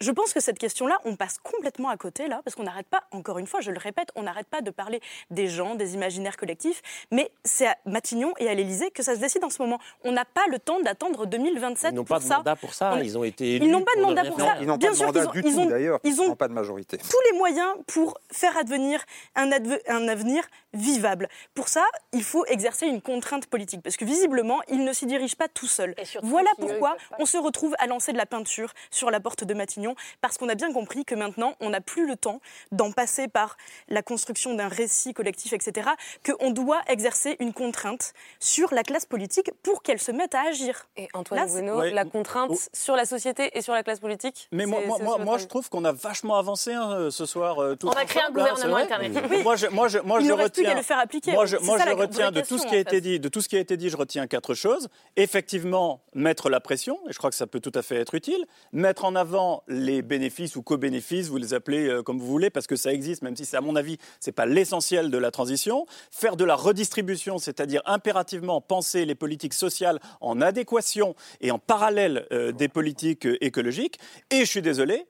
[0.00, 3.02] Je pense que cette question-là, on passe complètement à côté, là, parce qu'on n'arrête pas,
[3.10, 5.00] encore une fois, je le répète, on n'arrête pas de parler
[5.30, 9.20] des gens, des imaginaires collectifs, mais c'est à Matignon et à l'Élysée que ça se
[9.20, 9.78] décide en ce moment.
[10.04, 12.38] On n'a pas le temps d'attendre 2027 Ils n'ont pas de ça.
[12.38, 12.94] mandat pour ça.
[12.94, 14.56] On- Ils ont été Ils élus n'ont pas de mandat pour ça.
[14.60, 16.12] Ils n'ont Bien pas de sûr mandat qu'ils ont- du ils tout ont- d'ailleurs, ils
[16.14, 16.96] ils ont n'ont pas de majorité.
[16.98, 19.04] tous les moyens pour faire advenir
[19.34, 21.28] un, adve- un avenir vivable.
[21.54, 25.34] Pour ça, il faut exercer une contrainte politique, parce que visiblement, ils ne s'y dirigent
[25.36, 25.94] pas tout seuls.
[26.22, 29.94] Voilà pourquoi on se retrouve à lancer de la peinture sur la porte de Matignon,
[30.20, 32.40] parce qu'on a bien compris que maintenant, on n'a plus le temps
[32.70, 33.56] d'en passer par
[33.88, 35.88] la construction d'un récit collectif, etc.,
[36.26, 40.86] qu'on doit exercer une contrainte sur la classe politique pour qu'elle se mette à agir.
[40.98, 41.90] Et Antoine Là, c'est- Bueno, Ouais.
[41.92, 42.58] la contrainte Oh.
[42.74, 45.84] sur la société et sur la classe politique Mais moi, moi, moi, je trouve qu'on
[45.86, 47.62] a vachement avancé hein, euh, ce soir.
[47.62, 48.82] euh, On va créer un hein, gouvernement vrai.
[48.82, 49.22] alternatif.
[49.30, 49.42] Oui.
[49.42, 50.72] Moi, je, moi, je, moi, Il je ne reste plus retiens.
[50.74, 51.32] qu'à le faire appliquer.
[51.32, 53.20] Moi, je, moi, ça je retiens de tout ce qui a en été dit.
[53.20, 54.88] De tout ce qui a été dit, je retiens quatre choses.
[55.16, 58.44] Effectivement, mettre la pression, et je crois que ça peut tout à fait être utile.
[58.72, 62.66] Mettre en avant les bénéfices ou co-bénéfices, vous les appelez euh, comme vous voulez, parce
[62.66, 65.86] que ça existe, même si c'est à mon avis, c'est pas l'essentiel de la transition.
[66.10, 72.26] Faire de la redistribution, c'est-à-dire impérativement penser les politiques sociales en adéquation et en parallèle
[72.32, 73.98] euh, des politiques euh, écologiques.
[74.30, 75.06] Et je suis désolé,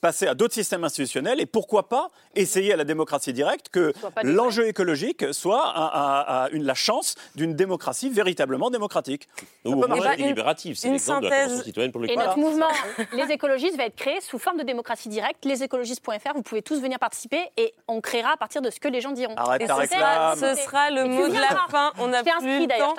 [0.00, 3.92] passer à d'autres systèmes institutionnels et pourquoi pas essayer à la démocratie directe que
[4.22, 9.28] l'enjeu écologique soit à, une, la chance d'une démocratie véritablement démocratique.
[9.64, 12.70] Ou au moins délibérative, c'est l'exemple de la Convention citoyenne pour le Et notre mouvement,
[13.12, 15.44] les écologistes, va être créé sous forme de démocratie directe.
[15.44, 19.00] Lesécologistes.fr, vous pouvez tous venir participer et on créera à partir de ce que les
[19.00, 19.34] gens diront.
[19.36, 20.34] Arrête et ta.
[20.36, 21.92] Ce sera le mot de la fin.
[21.98, 22.94] On a plus le temps.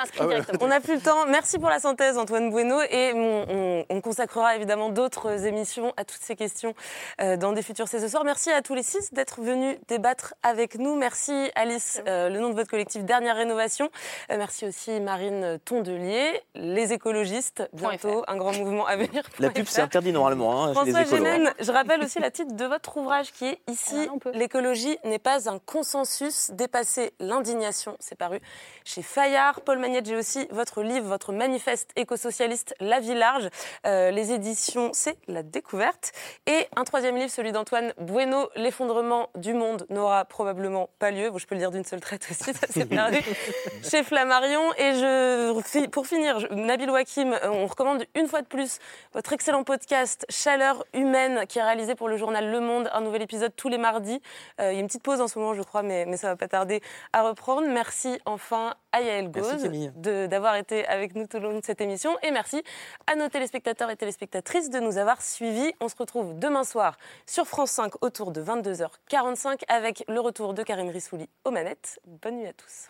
[0.59, 1.25] On n'a plus le temps.
[1.27, 6.21] Merci pour la synthèse, Antoine Bueno, et on, on consacrera évidemment d'autres émissions à toutes
[6.21, 8.23] ces questions euh, dans des futurs C'est ce soir.
[8.23, 10.95] Merci à tous les six d'être venus débattre avec nous.
[10.95, 13.89] Merci Alice, euh, le nom de votre collectif Dernière Rénovation.
[14.31, 19.23] Euh, merci aussi Marine Tondelier, les écologistes, bientôt un grand mouvement à venir.
[19.39, 20.63] La pub c'est interdit normalement.
[20.63, 24.97] Hein, François Gémen, je rappelle aussi la titre de votre ouvrage qui est ici L'écologie
[25.03, 27.95] n'est pas un consensus, dépasser l'indignation.
[27.99, 28.39] C'est paru
[28.83, 29.61] chez Fayard.
[29.61, 33.49] Paul Magnette, j'ai aussi votre livre, votre manifeste éco-socialiste La Vie Large.
[33.85, 36.11] les éditions, c'est La Découverte.
[36.47, 41.29] Et un troisième livre, celui d'Antoine Bueno, L'effondrement du monde n'aura probablement pas lieu.
[41.29, 43.19] Bon, je peux le dire d'une seule traite aussi, ça s'est perdu.
[43.83, 44.73] Chez Flammarion.
[44.77, 48.79] Et je, pour finir, Nabil Wakim, on recommande une fois de plus
[49.13, 52.89] votre excellent podcast Chaleur humaine qui est réalisé pour le journal Le Monde.
[52.93, 54.21] Un nouvel épisode tous les mardis.
[54.59, 56.27] Euh, il y a une petite pause en ce moment, je crois, mais, mais ça
[56.27, 56.81] va pas tarder
[57.13, 57.67] à reprendre.
[57.67, 59.63] Merci enfin à Yael Gauze
[59.95, 62.17] d'avoir été avec nous tout le long de cette émission.
[62.23, 62.63] Et merci
[63.07, 65.73] à nos téléspectateurs et téléspectatrices de nous avoir suivis.
[65.79, 70.63] On se retrouve demain soir sur France 5 autour de 22h45 avec le retour de
[70.63, 71.99] Karim Rissouli aux manettes.
[72.05, 72.89] Bonne nuit à tous.